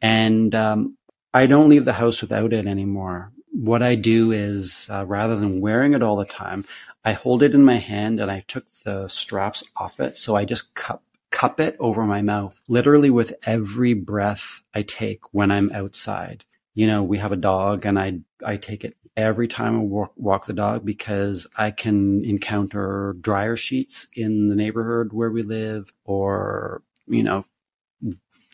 And 0.00 0.54
um, 0.54 0.96
I 1.34 1.46
don't 1.46 1.68
leave 1.68 1.84
the 1.84 1.92
house 1.92 2.20
without 2.20 2.52
it 2.52 2.66
anymore. 2.66 3.32
What 3.50 3.82
I 3.82 3.94
do 3.94 4.32
is 4.32 4.88
uh, 4.92 5.04
rather 5.06 5.37
than 5.37 5.61
wearing 5.61 5.94
it 5.94 6.02
all 6.02 6.16
the 6.16 6.24
time, 6.24 6.64
I 7.04 7.12
hold 7.12 7.42
it 7.42 7.54
in 7.54 7.64
my 7.64 7.76
hand 7.76 8.20
and 8.20 8.30
I 8.30 8.44
took 8.46 8.64
the 8.84 9.08
straps 9.08 9.64
off 9.76 10.00
it. 10.00 10.18
So 10.18 10.37
I 10.37 10.44
just 10.44 10.74
cup, 10.74 11.02
cup 11.30 11.61
it 11.61 11.76
over 11.78 12.04
my 12.04 12.22
mouth, 12.22 12.61
literally 12.68 13.11
with 13.11 13.34
every 13.44 13.94
breath 13.94 14.61
I 14.74 14.82
take 14.82 15.32
when 15.32 15.50
I'm 15.50 15.72
outside. 15.72 16.44
You 16.74 16.87
know, 16.87 17.02
we 17.02 17.18
have 17.18 17.32
a 17.32 17.37
dog 17.37 17.87
and 17.87 17.98
I, 17.98 18.20
I 18.44 18.56
take 18.56 18.84
it 18.84 18.96
every 19.16 19.48
time 19.48 19.76
I 19.76 19.82
walk, 19.82 20.12
walk 20.16 20.46
the 20.46 20.52
dog 20.52 20.84
because 20.84 21.46
I 21.56 21.72
can 21.72 22.24
encounter 22.24 23.16
dryer 23.20 23.56
sheets 23.56 24.06
in 24.14 24.48
the 24.48 24.54
neighborhood 24.54 25.12
where 25.12 25.30
we 25.30 25.42
live 25.42 25.92
or 26.04 26.82
you 27.09 27.23
know, 27.23 27.44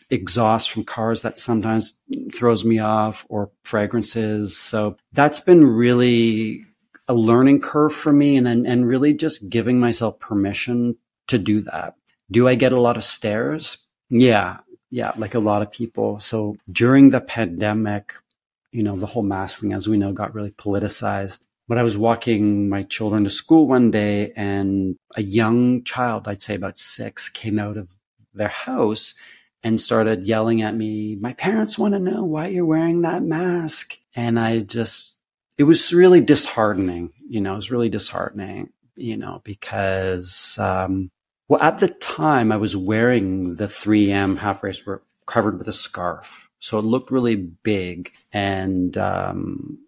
exhaust 0.09 0.71
from 0.71 0.83
cars 0.83 1.21
that 1.23 1.39
sometimes 1.39 1.99
throws 2.33 2.63
me 2.63 2.79
off 2.79 3.25
or 3.29 3.51
fragrances. 3.63 4.57
So 4.57 4.97
that's 5.13 5.39
been 5.39 5.65
really 5.65 6.65
a 7.07 7.13
learning 7.13 7.61
curve 7.61 7.93
for 7.93 8.11
me 8.11 8.37
and 8.37 8.45
then, 8.45 8.65
and 8.65 8.87
really 8.87 9.13
just 9.13 9.49
giving 9.49 9.79
myself 9.79 10.19
permission 10.19 10.95
to 11.27 11.37
do 11.37 11.61
that. 11.61 11.95
Do 12.31 12.47
I 12.47 12.55
get 12.55 12.73
a 12.73 12.79
lot 12.79 12.97
of 12.97 13.03
stares? 13.03 13.77
Yeah. 14.09 14.57
Yeah. 14.91 15.11
Like 15.17 15.35
a 15.35 15.39
lot 15.39 15.61
of 15.61 15.71
people. 15.71 16.19
So 16.19 16.57
during 16.71 17.09
the 17.09 17.21
pandemic, 17.21 18.13
you 18.71 18.83
know, 18.83 18.95
the 18.95 19.05
whole 19.05 19.23
mask 19.23 19.61
thing, 19.61 19.73
as 19.73 19.87
we 19.87 19.97
know, 19.97 20.13
got 20.13 20.33
really 20.33 20.51
politicized. 20.51 21.41
But 21.67 21.79
I 21.79 21.83
was 21.83 21.97
walking 21.97 22.69
my 22.69 22.83
children 22.83 23.23
to 23.23 23.29
school 23.29 23.67
one 23.67 23.89
day 23.89 24.31
and 24.35 24.97
a 25.15 25.23
young 25.23 25.83
child, 25.83 26.27
I'd 26.27 26.43
say 26.43 26.53
about 26.53 26.77
six, 26.77 27.27
came 27.29 27.57
out 27.57 27.77
of 27.77 27.89
their 28.35 28.49
house 28.49 29.15
and 29.63 29.81
started 29.81 30.25
yelling 30.25 30.61
at 30.61 30.75
me, 30.75 31.15
my 31.15 31.33
parents 31.33 31.79
want 31.79 31.93
to 31.93 31.99
know 31.99 32.23
why 32.23 32.47
you're 32.47 32.65
wearing 32.65 33.01
that 33.01 33.23
mask. 33.23 33.97
And 34.15 34.39
I 34.39 34.59
just, 34.59 35.19
it 35.57 35.63
was 35.63 35.93
really 35.93 36.21
disheartening, 36.21 37.11
you 37.27 37.41
know, 37.41 37.53
it 37.53 37.55
was 37.55 37.71
really 37.71 37.89
disheartening, 37.89 38.71
you 38.95 39.17
know, 39.17 39.41
because, 39.43 40.57
um, 40.59 41.09
Well, 41.47 41.61
at 41.61 41.79
the 41.79 41.89
time, 41.89 42.51
I 42.51 42.57
was 42.57 42.75
wearing 42.75 43.55
the 43.55 43.67
3M 43.67 44.37
half 44.37 44.61
face 44.61 44.81
covered 45.25 45.57
with 45.57 45.67
a 45.67 45.73
scarf. 45.73 46.49
So 46.59 46.79
it 46.79 46.85
looked 46.85 47.11
really 47.11 47.35
big. 47.35 48.11
And 48.33 48.97
um, 48.97 49.79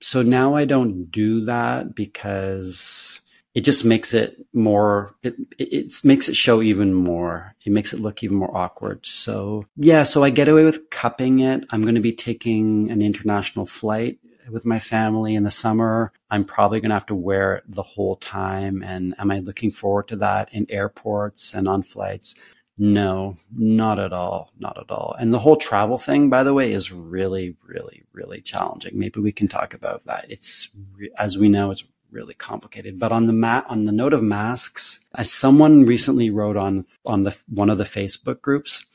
so 0.00 0.22
now 0.22 0.54
I 0.54 0.64
don't 0.64 1.10
do 1.10 1.44
that 1.46 1.94
because 1.94 3.20
it 3.54 3.60
just 3.60 3.84
makes 3.84 4.12
it 4.12 4.44
more 4.52 5.14
it, 5.22 5.36
it 5.58 5.94
makes 6.04 6.28
it 6.28 6.34
show 6.34 6.60
even 6.60 6.92
more. 6.92 7.54
It 7.64 7.72
makes 7.72 7.92
it 7.92 8.00
look 8.00 8.22
even 8.22 8.36
more 8.36 8.54
awkward. 8.54 9.06
So 9.06 9.66
yeah 9.76 10.02
so 10.02 10.24
i 10.24 10.30
get 10.30 10.48
away 10.48 10.64
with 10.64 10.90
cupping 10.90 11.40
it. 11.40 11.64
I'm 11.70 11.82
going 11.82 11.94
to 11.94 12.00
be 12.00 12.12
taking 12.12 12.90
an 12.90 13.00
international 13.00 13.66
flight 13.66 14.18
with 14.50 14.66
my 14.66 14.78
family 14.78 15.34
in 15.36 15.44
the 15.44 15.50
summer. 15.50 16.12
I'm 16.30 16.44
probably 16.44 16.80
going 16.80 16.90
to 16.90 16.96
have 16.96 17.06
to 17.06 17.14
wear 17.14 17.56
it 17.56 17.64
the 17.66 17.82
whole 17.82 18.16
time. 18.16 18.82
And 18.82 19.14
am 19.18 19.30
i 19.30 19.38
looking 19.38 19.70
forward 19.70 20.08
to 20.08 20.16
that 20.16 20.52
in 20.52 20.66
airports 20.68 21.54
and 21.54 21.68
on 21.68 21.84
flights? 21.84 22.34
No 22.76 23.36
not 23.56 24.00
at 24.00 24.12
all 24.12 24.50
not 24.58 24.78
at 24.78 24.90
all. 24.90 25.14
And 25.16 25.32
the 25.32 25.38
whole 25.38 25.56
travel 25.56 25.96
thing 25.96 26.28
by 26.28 26.42
the 26.42 26.54
way 26.54 26.72
is 26.72 26.90
really 26.90 27.54
really 27.64 28.02
really 28.12 28.40
challenging. 28.40 28.98
Maybe 28.98 29.20
we 29.20 29.30
can 29.30 29.46
talk 29.46 29.74
about 29.74 30.04
that. 30.06 30.26
It's 30.28 30.76
as 31.16 31.38
we 31.38 31.48
know 31.48 31.70
it's 31.70 31.84
really 32.14 32.34
complicated. 32.34 32.98
But 32.98 33.12
on 33.12 33.26
the 33.26 33.32
mat, 33.32 33.66
on 33.68 33.84
the 33.84 33.92
note 33.92 34.12
of 34.12 34.22
masks, 34.22 35.00
as 35.14 35.30
someone 35.30 35.84
recently 35.84 36.30
wrote 36.30 36.56
on 36.56 36.86
on 37.04 37.22
the 37.22 37.36
one 37.48 37.70
of 37.70 37.78
the 37.78 37.84
Facebook 37.84 38.40
groups, 38.40 38.86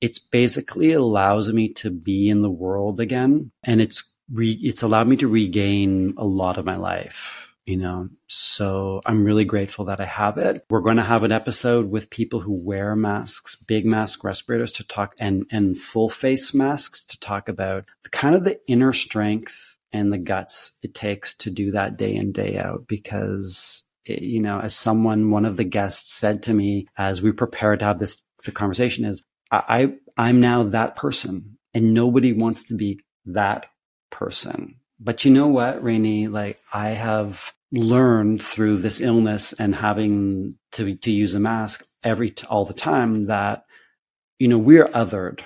it's 0.00 0.18
basically 0.18 0.92
allows 0.92 1.52
me 1.52 1.70
to 1.74 1.90
be 1.90 2.28
in 2.28 2.42
the 2.42 2.50
world 2.50 3.00
again, 3.00 3.50
and 3.64 3.80
it's 3.80 4.04
re, 4.32 4.52
it's 4.62 4.82
allowed 4.82 5.08
me 5.08 5.16
to 5.16 5.28
regain 5.28 6.14
a 6.16 6.24
lot 6.24 6.58
of 6.58 6.64
my 6.64 6.76
life. 6.76 7.46
You 7.64 7.76
know, 7.76 8.08
so 8.28 9.02
I'm 9.04 9.24
really 9.24 9.44
grateful 9.44 9.84
that 9.86 10.00
I 10.00 10.06
have 10.06 10.38
it. 10.38 10.64
We're 10.70 10.80
going 10.80 10.96
to 10.96 11.02
have 11.02 11.22
an 11.24 11.32
episode 11.32 11.90
with 11.90 12.08
people 12.08 12.40
who 12.40 12.54
wear 12.54 12.96
masks, 12.96 13.56
big 13.56 13.84
mask 13.84 14.24
respirators 14.24 14.72
to 14.72 14.88
talk 14.88 15.14
and, 15.20 15.44
and 15.50 15.76
full 15.76 16.08
face 16.08 16.54
masks 16.54 17.04
to 17.04 17.20
talk 17.20 17.46
about 17.50 17.84
the 18.04 18.08
kind 18.08 18.34
of 18.34 18.44
the 18.44 18.58
inner 18.68 18.94
strength 18.94 19.76
and 19.92 20.12
the 20.12 20.18
guts 20.18 20.76
it 20.82 20.94
takes 20.94 21.36
to 21.36 21.50
do 21.50 21.72
that 21.72 21.96
day 21.96 22.14
in 22.14 22.32
day 22.32 22.58
out 22.58 22.86
because 22.86 23.84
you 24.04 24.40
know 24.40 24.60
as 24.60 24.74
someone 24.74 25.30
one 25.30 25.44
of 25.44 25.56
the 25.56 25.64
guests 25.64 26.12
said 26.12 26.42
to 26.42 26.54
me 26.54 26.86
as 26.96 27.22
we 27.22 27.32
prepared 27.32 27.80
to 27.80 27.84
have 27.84 27.98
this 27.98 28.22
conversation 28.54 29.04
is 29.04 29.24
I, 29.50 29.62
I 29.68 29.92
i'm 30.16 30.40
now 30.40 30.64
that 30.64 30.96
person 30.96 31.58
and 31.74 31.94
nobody 31.94 32.32
wants 32.32 32.64
to 32.64 32.74
be 32.74 33.00
that 33.26 33.66
person. 34.10 34.76
But 35.00 35.24
you 35.24 35.30
know 35.30 35.46
what 35.46 35.82
rainey? 35.82 36.28
Like 36.28 36.58
i 36.72 36.90
have 36.90 37.52
learned 37.70 38.42
through 38.42 38.78
this 38.78 39.00
illness 39.00 39.52
and 39.52 39.74
having 39.74 40.56
to 40.72 40.96
to 40.96 41.12
use 41.12 41.34
a 41.34 41.40
mask 41.40 41.84
every 42.02 42.34
all 42.48 42.64
the 42.64 42.74
time 42.74 43.24
that 43.24 43.64
you 44.38 44.48
know 44.48 44.58
we're 44.58 44.86
othered. 44.88 45.40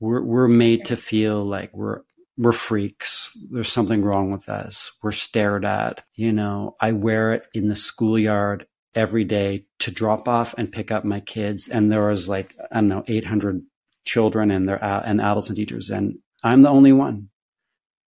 We're 0.00 0.22
we're 0.22 0.48
made 0.48 0.86
to 0.86 0.96
feel 0.96 1.44
like 1.44 1.70
we're 1.74 2.00
we're 2.40 2.52
freaks. 2.52 3.36
There's 3.50 3.70
something 3.70 4.02
wrong 4.02 4.32
with 4.32 4.48
us. 4.48 4.92
We're 5.02 5.12
stared 5.12 5.66
at. 5.66 6.04
You 6.14 6.32
know, 6.32 6.74
I 6.80 6.92
wear 6.92 7.34
it 7.34 7.42
in 7.52 7.68
the 7.68 7.76
schoolyard 7.76 8.66
every 8.94 9.24
day 9.24 9.66
to 9.80 9.90
drop 9.90 10.26
off 10.26 10.54
and 10.56 10.72
pick 10.72 10.90
up 10.90 11.04
my 11.04 11.20
kids. 11.20 11.68
And 11.68 11.92
there 11.92 12.06
was 12.06 12.30
like, 12.30 12.56
I 12.72 12.76
don't 12.76 12.88
know, 12.88 13.04
800 13.06 13.62
children 14.04 14.50
and 14.50 14.66
their 14.66 14.82
and 14.82 15.20
adults 15.20 15.50
and 15.50 15.56
teachers. 15.56 15.90
And 15.90 16.18
I'm 16.42 16.62
the 16.62 16.70
only 16.70 16.92
one. 16.92 17.28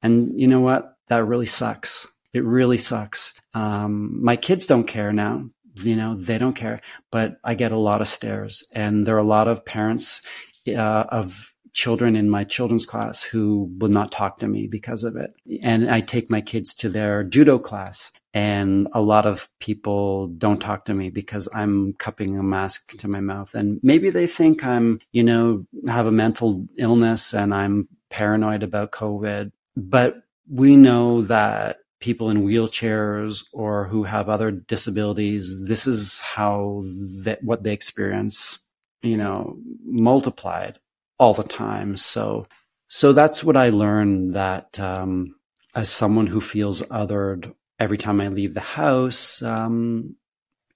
And 0.01 0.41
you 0.41 0.47
know 0.47 0.61
what? 0.61 0.97
That 1.09 1.27
really 1.27 1.47
sucks. 1.47 2.07
It 2.33 2.43
really 2.43 2.79
sucks. 2.79 3.35
Um, 3.53 4.25
my 4.25 4.37
kids 4.37 4.65
don't 4.65 4.85
care 4.85 5.13
now. 5.13 5.45
You 5.75 5.97
know, 5.97 6.17
they 6.17 6.39
don't 6.39 6.57
care, 6.57 6.81
but 7.11 7.37
I 7.45 7.55
get 7.55 7.73
a 7.73 7.79
lot 7.79 8.01
of 8.01 8.09
stares 8.09 8.65
and 8.73 9.07
there 9.07 9.17
are 9.17 9.19
a 9.19 9.25
lot 9.25 9.49
of 9.49 9.65
parents 9.67 10.23
uh, 10.69 11.05
of 11.09 11.52
children 11.73 12.17
in 12.17 12.29
my 12.29 12.45
children's 12.45 12.87
class 12.87 13.23
who 13.23 13.71
will 13.79 13.89
not 13.89 14.13
talk 14.13 14.39
to 14.39 14.47
me 14.47 14.67
because 14.67 15.05
of 15.05 15.17
it. 15.17 15.35
And 15.63 15.91
I 15.91 16.01
take 16.01 16.31
my 16.31 16.41
kids 16.41 16.75
to 16.75 16.89
their 16.89 17.25
judo 17.25 17.59
class 17.59 18.13
and 18.35 18.89
a 18.93 19.01
lot 19.01 19.27
of 19.27 19.49
people 19.59 20.29
don't 20.29 20.61
talk 20.61 20.87
to 20.87 20.95
me 20.95 21.11
because 21.11 21.49
I'm 21.53 21.93
cupping 21.95 22.39
a 22.39 22.43
mask 22.43 22.97
to 22.99 23.09
my 23.09 23.21
mouth. 23.21 23.55
And 23.55 23.79
maybe 23.83 24.09
they 24.11 24.27
think 24.27 24.65
I'm, 24.65 25.01
you 25.13 25.23
know, 25.23 25.67
have 25.87 26.07
a 26.07 26.13
mental 26.13 26.67
illness 26.79 27.35
and 27.35 27.53
I'm 27.53 27.89
paranoid 28.09 28.63
about 28.63 28.93
COVID. 28.93 29.53
But 29.77 30.23
we 30.49 30.77
know 30.77 31.23
that 31.23 31.79
people 32.01 32.31
in 32.31 32.45
wheelchairs 32.45 33.45
or 33.53 33.87
who 33.87 34.03
have 34.05 34.29
other 34.29 34.51
disabilities, 34.51 35.63
this 35.65 35.87
is 35.87 36.19
how 36.21 36.83
that 37.25 37.45
what 37.45 37.63
they 37.63 37.73
experience, 37.73 38.59
you 39.03 39.17
know, 39.17 39.57
multiplied 39.85 40.79
all 41.23 41.35
the 41.35 41.45
time. 41.45 41.97
So, 41.97 42.49
so 42.89 43.13
that's 43.13 43.45
what 43.45 43.57
I 43.57 43.69
learned 43.69 44.35
that 44.35 44.81
um, 44.81 45.37
as 45.73 45.89
someone 45.89 46.27
who 46.27 46.41
feels 46.41 46.83
othered 46.83 47.55
every 47.79 47.97
time 47.97 48.21
I 48.21 48.27
leave 48.27 48.55
the 48.55 48.61
house, 48.61 49.41
um, 49.41 50.17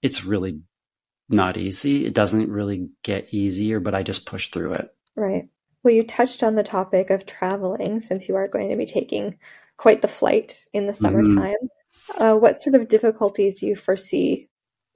it's 0.03 0.25
really 0.25 0.61
not 1.29 1.57
easy. 1.57 2.07
It 2.07 2.15
doesn't 2.15 2.49
really 2.49 2.91
get 3.03 3.35
easier, 3.35 3.81
but 3.81 3.97
I 3.97 4.05
just 4.05 4.25
push 4.25 4.51
through 4.51 4.75
it. 4.75 4.89
Right. 5.17 5.49
Well, 5.83 5.95
you 5.95 6.05
touched 6.05 6.45
on 6.45 6.55
the 6.55 6.63
topic 6.63 7.11
of 7.11 7.27
traveling 7.27 7.99
since 7.99 8.29
you 8.29 8.37
are 8.37 8.47
going 8.47 8.71
to 8.71 8.77
be 8.77 8.87
taking 8.87 9.39
quite 9.77 10.01
the 10.01 10.07
flight 10.07 10.65
in 10.73 10.87
the 10.87 10.93
mm-hmm. 10.93 11.05
summertime. 11.05 11.55
Mm-hmm. 12.13 12.23
Uh, 12.23 12.37
what 12.37 12.63
sort 12.63 12.77
of 12.77 12.87
difficulties 12.87 13.59
do 13.59 13.67
you 13.67 13.75
foresee 13.75 14.49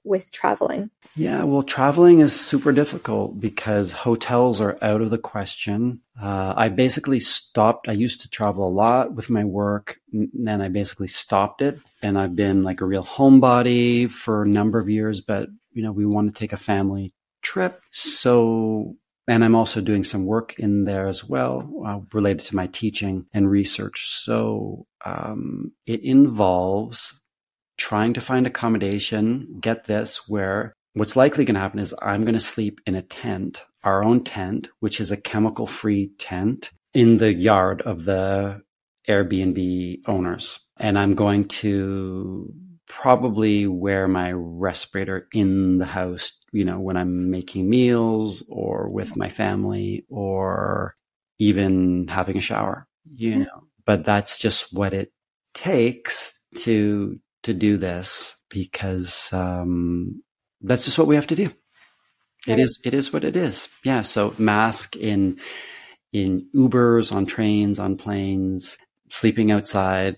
with 0.03 0.31
traveling? 0.31 0.89
Yeah, 1.15 1.43
well, 1.43 1.63
traveling 1.63 2.19
is 2.19 2.37
super 2.39 2.71
difficult 2.71 3.39
because 3.39 3.91
hotels 3.91 4.61
are 4.61 4.77
out 4.81 5.01
of 5.01 5.09
the 5.09 5.17
question. 5.17 6.01
Uh, 6.19 6.53
I 6.55 6.69
basically 6.69 7.19
stopped. 7.19 7.89
I 7.89 7.93
used 7.93 8.21
to 8.21 8.29
travel 8.29 8.67
a 8.67 8.69
lot 8.69 9.13
with 9.13 9.29
my 9.29 9.43
work, 9.43 9.99
and 10.13 10.29
then 10.33 10.61
I 10.61 10.69
basically 10.69 11.07
stopped 11.07 11.61
it. 11.61 11.79
And 12.01 12.17
I've 12.17 12.35
been 12.35 12.63
like 12.63 12.81
a 12.81 12.85
real 12.85 13.03
homebody 13.03 14.09
for 14.09 14.43
a 14.43 14.47
number 14.47 14.79
of 14.79 14.89
years, 14.89 15.21
but 15.21 15.49
you 15.73 15.83
know, 15.83 15.91
we 15.91 16.05
want 16.05 16.33
to 16.33 16.39
take 16.39 16.53
a 16.53 16.57
family 16.57 17.13
trip. 17.41 17.81
So, 17.91 18.95
and 19.27 19.43
I'm 19.43 19.55
also 19.55 19.81
doing 19.81 20.03
some 20.03 20.25
work 20.25 20.59
in 20.59 20.85
there 20.85 21.07
as 21.07 21.23
well, 21.23 21.69
uh, 21.85 21.99
related 22.13 22.45
to 22.47 22.55
my 22.55 22.67
teaching 22.67 23.25
and 23.33 23.49
research. 23.49 24.07
So, 24.09 24.87
um, 25.05 25.71
it 25.85 26.01
involves 26.03 27.20
trying 27.77 28.13
to 28.13 28.21
find 28.21 28.45
accommodation, 28.45 29.57
get 29.59 29.85
this, 29.85 30.27
where 30.27 30.73
what's 30.93 31.15
likely 31.15 31.45
going 31.45 31.55
to 31.55 31.61
happen 31.61 31.79
is 31.79 31.95
I'm 32.01 32.23
going 32.23 32.33
to 32.33 32.39
sleep 32.39 32.81
in 32.85 32.95
a 32.95 33.01
tent, 33.01 33.63
our 33.83 34.03
own 34.03 34.23
tent, 34.23 34.69
which 34.79 34.99
is 34.99 35.11
a 35.11 35.17
chemical 35.17 35.67
free 35.67 36.11
tent 36.17 36.71
in 36.93 37.17
the 37.17 37.33
yard 37.33 37.81
of 37.81 38.05
the 38.05 38.61
Airbnb 39.07 40.01
owners. 40.07 40.59
And 40.77 40.97
I'm 40.97 41.15
going 41.15 41.45
to 41.45 42.53
probably 42.87 43.67
wear 43.67 44.07
my 44.07 44.33
respirator 44.33 45.27
in 45.33 45.77
the 45.77 45.85
house, 45.85 46.37
you 46.51 46.65
know, 46.65 46.79
when 46.79 46.97
I'm 46.97 47.31
making 47.31 47.69
meals 47.69 48.43
or 48.49 48.89
with 48.89 49.15
my 49.15 49.29
family 49.29 50.05
or 50.09 50.95
even 51.39 52.07
having 52.09 52.37
a 52.37 52.41
shower, 52.41 52.87
you 53.09 53.33
hmm. 53.33 53.39
know. 53.43 53.63
But 53.85 54.03
that's 54.05 54.37
just 54.37 54.73
what 54.73 54.93
it 54.93 55.11
takes 55.53 56.39
to 56.57 57.19
to 57.43 57.53
do 57.53 57.77
this 57.77 58.35
because 58.49 59.31
um, 59.33 60.21
that's 60.61 60.85
just 60.85 60.97
what 60.97 61.07
we 61.07 61.15
have 61.15 61.27
to 61.27 61.35
do. 61.35 61.49
It 62.47 62.59
is 62.59 62.79
it 62.83 62.93
is 62.93 63.13
what 63.13 63.23
it 63.23 63.35
is. 63.35 63.69
Yeah. 63.83 64.01
So 64.01 64.33
mask 64.37 64.95
in 64.95 65.39
in 66.11 66.47
Ubers, 66.55 67.11
on 67.11 67.25
trains, 67.25 67.79
on 67.79 67.97
planes, 67.97 68.77
sleeping 69.09 69.51
outside, 69.51 70.17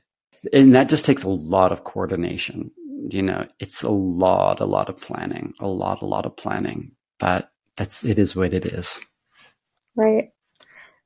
and 0.51 0.73
that 0.75 0.89
just 0.89 1.05
takes 1.05 1.23
a 1.23 1.29
lot 1.29 1.71
of 1.71 1.83
coordination. 1.83 2.71
You 3.09 3.21
know, 3.21 3.45
it's 3.59 3.83
a 3.83 3.89
lot, 3.89 4.62
a 4.62 4.65
lot 4.65 4.89
of 4.89 4.99
planning, 4.99 5.53
a 5.59 5.67
lot, 5.67 6.01
a 6.01 6.05
lot 6.05 6.25
of 6.25 6.38
planning. 6.38 6.93
But 7.19 7.49
that's 7.75 8.03
it 8.05 8.17
is 8.17 8.36
what 8.36 8.53
it 8.53 8.65
is. 8.65 8.99
Right. 9.95 10.29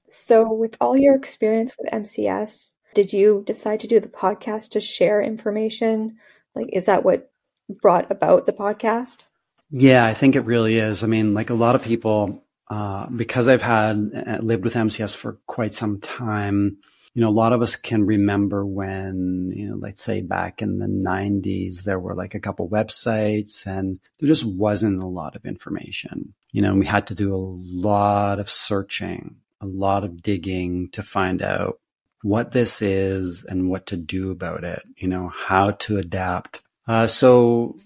So, 0.10 0.52
with 0.54 0.78
all 0.80 0.98
your 0.98 1.16
experience 1.16 1.76
with 1.78 1.92
MCS, 1.92 2.74
did 2.98 3.14
you 3.14 3.44
decide 3.46 3.80
to 3.82 3.88
do 3.88 4.00
the 4.00 4.08
podcast 4.08 4.70
to 4.70 4.80
share 4.80 5.22
information? 5.22 6.18
Like, 6.56 6.72
is 6.74 6.86
that 6.86 7.06
what 7.06 7.32
brought 7.70 8.10
about 8.10 8.48
the 8.48 8.54
podcast? 8.54 9.26
Yeah, 9.70 10.04
I 10.04 10.16
think 10.16 10.36
it 10.36 10.46
really 10.46 10.80
is. 10.80 11.04
I 11.04 11.08
mean, 11.08 11.36
like 11.36 11.52
a 11.52 11.54
lot 11.54 11.76
of 11.76 11.84
people, 11.84 12.44
uh, 12.72 13.06
because 13.12 13.48
I've 13.48 13.62
had 13.62 14.10
uh, 14.16 14.38
lived 14.42 14.64
with 14.64 14.74
MCS 14.74 15.16
for 15.16 15.38
quite 15.46 15.76
some 15.76 16.00
time, 16.00 16.80
you 17.14 17.22
know, 17.22 17.30
a 17.30 17.40
lot 17.44 17.54
of 17.54 17.62
us 17.62 17.76
can 17.76 18.04
remember 18.04 18.66
when, 18.66 19.54
you 19.56 19.70
know, 19.70 19.76
let's 19.76 20.02
say 20.02 20.24
back 20.24 20.64
in 20.64 20.80
the 20.80 20.88
90s, 20.88 21.84
there 21.84 22.00
were 22.00 22.16
like 22.16 22.34
a 22.34 22.40
couple 22.40 22.68
websites 22.68 23.68
and 23.68 24.00
there 24.18 24.28
just 24.28 24.44
wasn't 24.58 25.04
a 25.04 25.08
lot 25.08 25.36
of 25.36 25.46
information. 25.46 26.34
You 26.52 26.64
know, 26.64 26.74
we 26.74 26.88
had 26.88 27.06
to 27.08 27.14
do 27.14 27.36
a 27.36 27.38
lot 27.38 28.40
of 28.40 28.50
searching, 28.50 29.36
a 29.62 29.68
lot 29.68 30.04
of 30.04 30.24
digging 30.24 30.90
to 30.94 31.04
find 31.04 31.44
out 31.44 31.80
what 32.22 32.52
this 32.52 32.82
is 32.82 33.44
and 33.44 33.70
what 33.70 33.88
to 33.88 33.98
do 33.98 34.32
about 34.32 34.64
it, 34.64 34.82
you 34.98 35.08
know, 35.08 35.30
how 35.30 35.72
to 35.72 35.98
adapt. 35.98 36.62
Uh, 36.88 37.08
so 37.08 37.78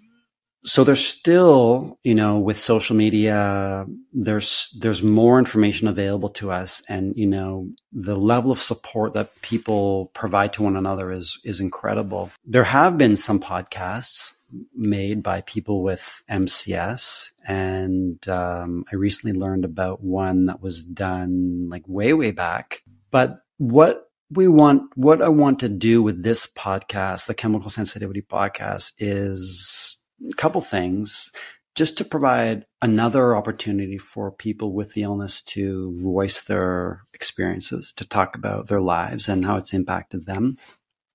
so 0.64 0.84
there's 0.84 1.06
still, 1.06 1.98
you 2.04 2.14
know, 2.14 2.38
with 2.38 2.60
social 2.60 2.96
media, 2.96 3.86
there's, 4.14 4.76
there's 4.80 5.02
more 5.02 5.40
information 5.40 5.88
available 5.88 6.30
to 6.30 6.52
us. 6.52 6.84
And, 6.88 7.18
you 7.18 7.26
know, 7.26 7.72
the 7.92 8.16
level 8.16 8.52
of 8.52 8.62
support 8.62 9.14
that 9.14 9.42
people 9.42 10.12
provide 10.14 10.54
to 10.54 10.64
one 10.64 10.76
another 10.76 11.12
is, 11.12 11.40
is 11.44 11.62
incredible. 11.62 12.30
There 12.46 12.64
have 12.64 12.98
been 12.98 13.16
some 13.16 13.40
podcasts 13.40 14.34
made 14.76 15.24
by 15.24 15.42
people 15.42 15.82
with 15.82 16.22
MCS. 16.30 17.32
And, 17.48 18.28
um, 18.30 18.86
I 18.92 18.96
recently 18.98 19.40
learned 19.40 19.66
about 19.66 20.04
one 20.04 20.46
that 20.46 20.62
was 20.62 20.84
done 20.84 21.70
like 21.70 21.88
way, 21.88 22.14
way 22.14 22.32
back. 22.32 22.84
But 23.10 23.42
what 23.58 24.11
we 24.32 24.48
want, 24.48 24.84
what 24.96 25.22
I 25.22 25.30
want 25.30 25.60
to 25.60 25.70
do 25.70 26.02
with 26.02 26.24
this 26.24 26.48
podcast, 26.48 27.26
the 27.26 27.34
chemical 27.34 27.70
sensitivity 27.70 28.22
podcast 28.22 28.94
is 28.98 30.00
a 30.30 30.34
couple 30.36 30.62
things 30.62 31.32
just 31.76 31.98
to 31.98 32.06
provide 32.06 32.66
another 32.82 33.36
opportunity 33.36 33.98
for 33.98 34.32
people 34.32 34.74
with 34.74 34.94
the 34.94 35.04
illness 35.04 35.42
to 35.42 35.98
voice 36.02 36.44
their 36.44 37.04
experiences, 37.14 37.94
to 37.96 38.08
talk 38.08 38.36
about 38.36 38.68
their 38.68 38.82
lives 38.82 39.30
and 39.30 39.46
how 39.46 39.58
it's 39.58 39.74
impacted 39.74 40.26
them. 40.26 40.58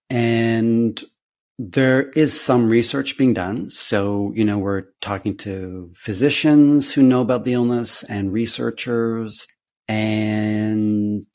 And 0.08 1.02
there 1.58 2.10
is 2.10 2.38
some 2.38 2.68
research 2.68 3.16
being 3.16 3.34
done. 3.34 3.70
So, 3.70 4.32
you 4.34 4.44
know, 4.44 4.58
we're 4.58 4.84
talking 5.00 5.36
to 5.38 5.90
physicians 5.94 6.92
who 6.92 7.02
know 7.02 7.22
about 7.22 7.44
the 7.44 7.54
illness 7.54 8.02
and 8.02 8.32
researchers 8.32 9.46
and 9.88 11.26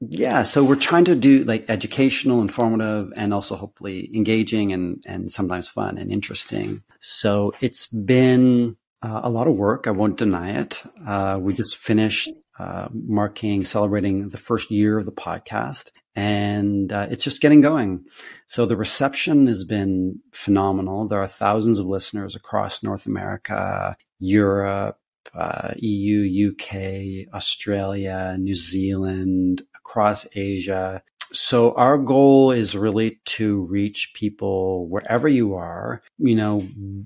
yeah, 0.00 0.44
so 0.44 0.62
we're 0.62 0.76
trying 0.76 1.06
to 1.06 1.16
do 1.16 1.42
like 1.44 1.68
educational, 1.68 2.40
informative, 2.40 3.12
and 3.16 3.34
also 3.34 3.56
hopefully 3.56 4.10
engaging 4.14 4.72
and 4.72 5.02
and 5.06 5.30
sometimes 5.30 5.68
fun 5.68 5.98
and 5.98 6.12
interesting. 6.12 6.84
So 7.00 7.52
it's 7.60 7.88
been 7.88 8.76
uh, 9.02 9.20
a 9.24 9.30
lot 9.30 9.48
of 9.48 9.56
work. 9.56 9.86
I 9.86 9.90
won't 9.90 10.16
deny 10.16 10.60
it. 10.60 10.82
Uh, 11.04 11.38
we 11.40 11.52
just 11.52 11.76
finished 11.76 12.30
uh, 12.60 12.88
marking, 12.92 13.64
celebrating 13.64 14.28
the 14.28 14.38
first 14.38 14.70
year 14.70 14.98
of 14.98 15.04
the 15.04 15.12
podcast, 15.12 15.90
and 16.14 16.92
uh, 16.92 17.08
it's 17.10 17.24
just 17.24 17.40
getting 17.40 17.60
going. 17.60 18.04
So 18.46 18.66
the 18.66 18.76
reception 18.76 19.48
has 19.48 19.64
been 19.64 20.20
phenomenal. 20.32 21.08
There 21.08 21.20
are 21.20 21.26
thousands 21.28 21.80
of 21.80 21.86
listeners 21.86 22.36
across 22.36 22.84
North 22.84 23.06
America, 23.06 23.96
Europe, 24.20 24.96
uh, 25.34 25.74
EU, 25.76 26.52
UK, 26.52 27.32
Australia, 27.34 28.36
New 28.38 28.54
Zealand, 28.54 29.62
across 29.88 30.26
Asia. 30.34 31.02
So 31.32 31.72
our 31.72 31.98
goal 31.98 32.52
is 32.52 32.76
really 32.76 33.20
to 33.36 33.62
reach 33.62 34.12
people 34.14 34.86
wherever 34.88 35.28
you 35.28 35.54
are. 35.54 36.02
You 36.18 36.34
know, 36.34 36.60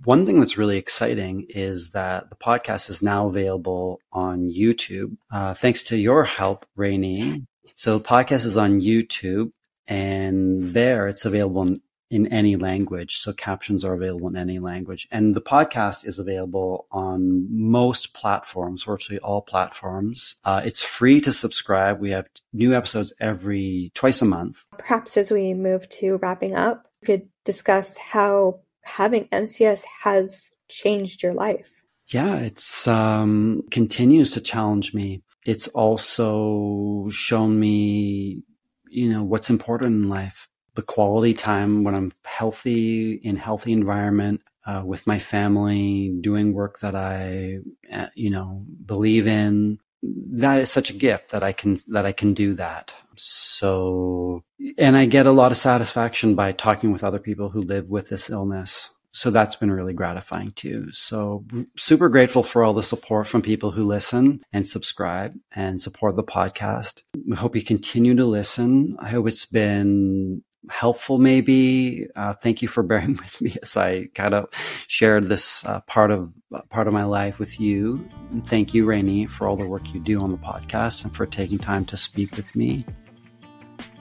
one 0.05 0.27
thing 0.27 0.41
that's 0.41 0.59
really 0.59 0.79
exciting 0.79 1.47
is 1.49 1.91
that 1.91 2.31
the 2.31 2.37
podcast 2.37 2.91
is 2.91 3.03
now 3.03 3.29
available 3.29 4.01
on 4.13 4.49
YouTube. 4.49 5.17
Uh, 5.33 5.55
thanks 5.55 5.85
to 5.85 5.97
your 5.97 6.25
help, 6.25 6.67
Rainey. 6.77 7.47
So 7.77 7.99
the 7.99 8.05
podcast 8.05 8.47
is 8.47 8.57
on 8.57 8.81
YouTube 8.81 9.53
and 9.89 10.73
there 10.73 11.09
it's 11.09 11.25
available 11.25 11.63
in 11.63 11.77
any 12.13 12.57
language. 12.57 13.17
So 13.19 13.33
captions 13.33 13.85
are 13.85 13.95
available 13.95 14.29
in 14.29 14.37
any 14.37 14.59
language. 14.59 15.09
And 15.11 15.35
the 15.35 15.41
podcast 15.41 16.07
is 16.07 16.19
available 16.19 16.87
on 16.93 17.47
most 17.51 18.15
platforms, 18.15 18.85
virtually 18.85 19.19
all 19.19 19.43
platforms. 19.43 20.37
Uh, 20.45 20.63
it's 20.65 20.83
free 20.83 21.21
to 21.23 21.33
subscribe. 21.33 22.01
We 22.01 22.11
have 22.11 22.29
new 22.53 22.75
episodes 22.75 23.13
every 23.19 23.91
twice 23.95 24.23
a 24.23 24.27
month. 24.27 24.65
Perhaps 24.79 25.17
as 25.17 25.31
we 25.31 25.55
move 25.55 25.89
to 25.89 26.19
wrapping 26.19 26.55
up, 26.55 26.87
we 27.01 27.07
could 27.07 27.29
discuss 27.45 27.97
how 27.97 28.61
having 28.83 29.27
MCS 29.29 29.85
has 30.03 30.53
changed 30.69 31.23
your 31.23 31.33
life. 31.33 31.71
Yeah, 32.09 32.37
it's 32.41 32.87
um, 32.87 33.63
continues 33.71 34.33
to 34.33 34.41
challenge 34.41 34.93
me. 34.93 35.23
It's 35.47 35.69
also 35.69 37.09
shown 37.11 37.59
me, 37.59 38.43
you 38.89 39.13
know, 39.13 39.23
what's 39.23 39.51
important 39.51 40.05
in 40.05 40.09
life 40.09 40.49
the 40.75 40.83
quality 40.83 41.35
time 41.35 41.85
when 41.85 41.95
I'm 41.95 42.13
healthy 42.25 43.15
in 43.15 43.37
healthy 43.37 43.73
environment 43.73 44.43
uh, 44.67 44.83
with 44.85 45.07
my 45.07 45.19
family, 45.19 46.15
doing 46.21 46.53
work 46.53 46.81
that 46.81 46.95
I, 46.95 47.59
uh, 47.93 48.07
you 48.15 48.31
know, 48.31 48.65
believe 48.85 49.27
in. 49.27 49.79
That 50.03 50.59
is 50.59 50.71
such 50.71 50.91
a 50.91 50.95
gift 50.95 51.31
that 51.31 51.43
I 51.43 51.53
can 51.53 51.79
that 51.89 52.07
I 52.07 52.13
can 52.13 52.35
do 52.35 52.55
that. 52.55 52.93
So, 53.17 54.43
and 54.79 54.97
I 54.97 55.07
get 55.07 55.27
a 55.27 55.33
lot 55.33 55.53
of 55.53 55.59
satisfaction 55.59 56.35
by 56.35 56.53
talking 56.53 56.93
with 56.93 57.05
other 57.05 57.21
people 57.21 57.51
who 57.51 57.63
live 57.63 57.89
with 57.89 58.09
this 58.09 58.31
illness 58.31 58.91
so 59.13 59.31
that's 59.31 59.57
been 59.57 59.71
really 59.71 59.93
gratifying 59.93 60.53
too. 60.53 60.91
So 60.91 61.45
super 61.77 62.09
grateful 62.09 62.43
for 62.43 62.65
all 62.65 62.73
the 62.73 62.83
support 62.83 63.27
from 63.27 63.43
people 63.43 63.71
who 63.71 63.83
listen 63.83 64.43
and 64.53 64.67
subscribe 64.67 65.35
and 65.55 65.81
support 65.81 66.17
the 66.17 66.25
podcast. 66.25 67.03
We 67.29 67.37
hope 67.37 67.55
you 67.55 67.63
continue 67.63 68.17
to 68.17 68.25
listen. 68.25 68.97
I 68.99 69.11
hope 69.11 69.29
it's 69.29 69.45
been 69.45 70.43
helpful 70.71 71.19
maybe. 71.19 72.07
Uh, 72.15 72.35
thank 72.35 72.63
you 72.63 72.69
for 72.69 72.83
bearing 72.83 73.17
with 73.23 73.41
me 73.41 73.57
as 73.63 73.77
i 73.77 74.07
kind 74.15 74.35
of 74.35 74.49
shared 74.87 75.29
this 75.29 75.65
uh, 75.67 75.81
part 75.83 76.11
of 76.11 76.33
uh, 76.53 76.63
part 76.71 76.87
of 76.87 76.93
my 76.93 77.05
life 77.05 77.39
with 77.39 77.61
you. 77.61 78.09
And 78.31 78.47
thank 78.47 78.75
you 78.75 78.85
rainey 78.85 79.27
for 79.27 79.47
all 79.47 79.57
the 79.57 79.67
work 79.67 79.93
you 79.95 80.01
do 80.01 80.21
on 80.21 80.31
the 80.31 80.39
podcast 80.39 81.05
and 81.05 81.15
for 81.15 81.27
taking 81.27 81.59
time 81.59 81.85
to 81.87 81.97
speak 81.97 82.37
with 82.37 82.55
me. 82.55 82.85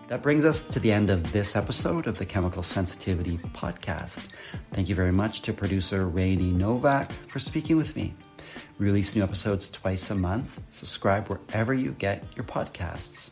That 0.09 0.21
brings 0.21 0.43
us 0.43 0.61
to 0.69 0.79
the 0.79 0.91
end 0.91 1.09
of 1.09 1.31
this 1.31 1.55
episode 1.55 2.05
of 2.05 2.17
the 2.17 2.25
chemical 2.25 2.63
sensitivity 2.63 3.37
podcast. 3.53 4.27
Thank 4.73 4.89
you 4.89 4.95
very 4.95 5.13
much 5.13 5.41
to 5.43 5.53
producer 5.53 6.05
rainey 6.05 6.51
novak 6.51 7.13
for 7.29 7.39
speaking 7.39 7.77
with 7.77 7.95
me. 7.95 8.13
We 8.77 8.87
release 8.87 9.15
new 9.15 9.23
episodes 9.23 9.69
twice 9.69 10.09
a 10.09 10.15
month. 10.15 10.59
Subscribe 10.67 11.29
wherever 11.29 11.73
you 11.73 11.91
get 11.93 12.25
your 12.35 12.43
podcasts 12.43 13.31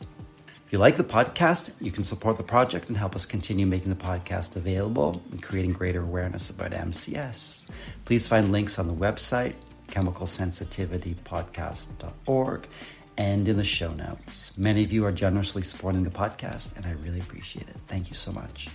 if 0.70 0.74
you 0.74 0.78
like 0.78 0.94
the 0.94 1.02
podcast, 1.02 1.72
you 1.80 1.90
can 1.90 2.04
support 2.04 2.36
the 2.36 2.44
project 2.44 2.86
and 2.86 2.96
help 2.96 3.16
us 3.16 3.26
continue 3.26 3.66
making 3.66 3.90
the 3.90 3.96
podcast 3.96 4.54
available 4.54 5.20
and 5.32 5.42
creating 5.42 5.72
greater 5.72 6.00
awareness 6.00 6.48
about 6.48 6.70
MCS. 6.70 7.68
Please 8.04 8.28
find 8.28 8.52
links 8.52 8.78
on 8.78 8.86
the 8.86 8.94
website, 8.94 9.54
chemicalsensitivitypodcast.org, 9.88 12.68
and 13.16 13.48
in 13.48 13.56
the 13.56 13.64
show 13.64 13.92
notes. 13.94 14.56
Many 14.56 14.84
of 14.84 14.92
you 14.92 15.04
are 15.04 15.10
generously 15.10 15.62
supporting 15.62 16.04
the 16.04 16.10
podcast, 16.10 16.76
and 16.76 16.86
I 16.86 16.92
really 16.92 17.18
appreciate 17.18 17.68
it. 17.68 17.74
Thank 17.88 18.08
you 18.08 18.14
so 18.14 18.30
much. 18.30 18.68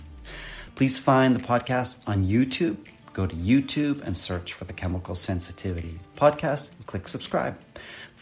Please 0.74 0.98
find 0.98 1.34
the 1.34 1.40
podcast 1.40 2.00
on 2.06 2.26
YouTube. 2.26 2.76
Go 3.14 3.26
to 3.26 3.34
YouTube 3.34 4.02
and 4.02 4.14
search 4.14 4.52
for 4.52 4.66
the 4.66 4.74
Chemical 4.74 5.14
Sensitivity 5.14 5.98
Podcast 6.14 6.76
and 6.76 6.84
click 6.84 7.08
subscribe. 7.08 7.56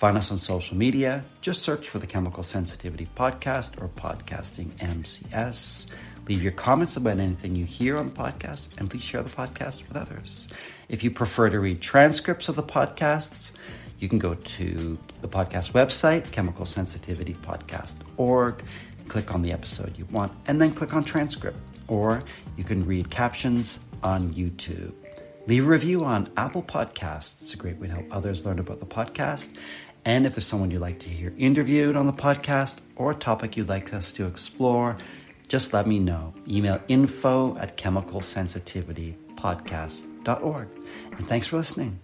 Find 0.04 0.18
us 0.18 0.28
on 0.30 0.36
social 0.36 0.76
media. 0.76 1.24
Just 1.40 1.62
search 1.62 1.88
for 1.88 1.98
the 1.98 2.06
Chemical 2.06 2.42
Sensitivity 2.42 3.08
Podcast 3.16 3.80
or 3.80 3.88
Podcasting 3.88 4.74
MCS. 4.74 5.86
Leave 6.28 6.42
your 6.42 6.52
comments 6.52 6.98
about 6.98 7.18
anything 7.18 7.56
you 7.56 7.64
hear 7.64 7.96
on 7.96 8.10
the 8.10 8.12
podcast 8.12 8.68
and 8.76 8.90
please 8.90 9.02
share 9.02 9.22
the 9.22 9.30
podcast 9.30 9.88
with 9.88 9.96
others. 9.96 10.50
If 10.90 11.02
you 11.02 11.10
prefer 11.10 11.48
to 11.48 11.58
read 11.58 11.80
transcripts 11.80 12.50
of 12.50 12.56
the 12.56 12.62
podcasts, 12.62 13.52
you 13.98 14.10
can 14.10 14.18
go 14.18 14.34
to 14.34 14.98
the 15.22 15.28
podcast 15.28 15.72
website, 15.72 16.26
chemicalsensitivitypodcast.org, 16.32 18.62
click 19.08 19.34
on 19.34 19.40
the 19.40 19.52
episode 19.52 19.96
you 19.96 20.04
want, 20.10 20.32
and 20.46 20.60
then 20.60 20.74
click 20.74 20.92
on 20.92 21.04
transcript. 21.04 21.56
Or 21.88 22.22
you 22.58 22.64
can 22.64 22.82
read 22.82 23.08
captions 23.08 23.80
on 24.02 24.34
YouTube. 24.34 24.92
Leave 25.46 25.66
a 25.66 25.68
review 25.68 26.04
on 26.04 26.26
Apple 26.38 26.62
Podcasts. 26.62 27.42
It's 27.42 27.52
a 27.52 27.58
great 27.58 27.76
way 27.76 27.88
to 27.88 27.92
help 27.92 28.06
others 28.10 28.46
learn 28.46 28.58
about 28.58 28.80
the 28.80 28.86
podcast. 28.86 29.54
And 30.04 30.26
if 30.26 30.34
there's 30.34 30.46
someone 30.46 30.70
you'd 30.70 30.80
like 30.80 30.98
to 31.00 31.08
hear 31.08 31.32
interviewed 31.38 31.96
on 31.96 32.06
the 32.06 32.12
podcast 32.12 32.80
or 32.96 33.12
a 33.12 33.14
topic 33.14 33.56
you'd 33.56 33.68
like 33.68 33.94
us 33.94 34.12
to 34.14 34.26
explore, 34.26 34.96
just 35.48 35.72
let 35.72 35.86
me 35.86 35.98
know. 35.98 36.34
Email 36.48 36.80
info 36.88 37.56
at 37.58 37.76
chemicalsensitivitypodcast.org. 37.76 40.68
And 41.12 41.28
thanks 41.28 41.46
for 41.46 41.56
listening. 41.56 42.00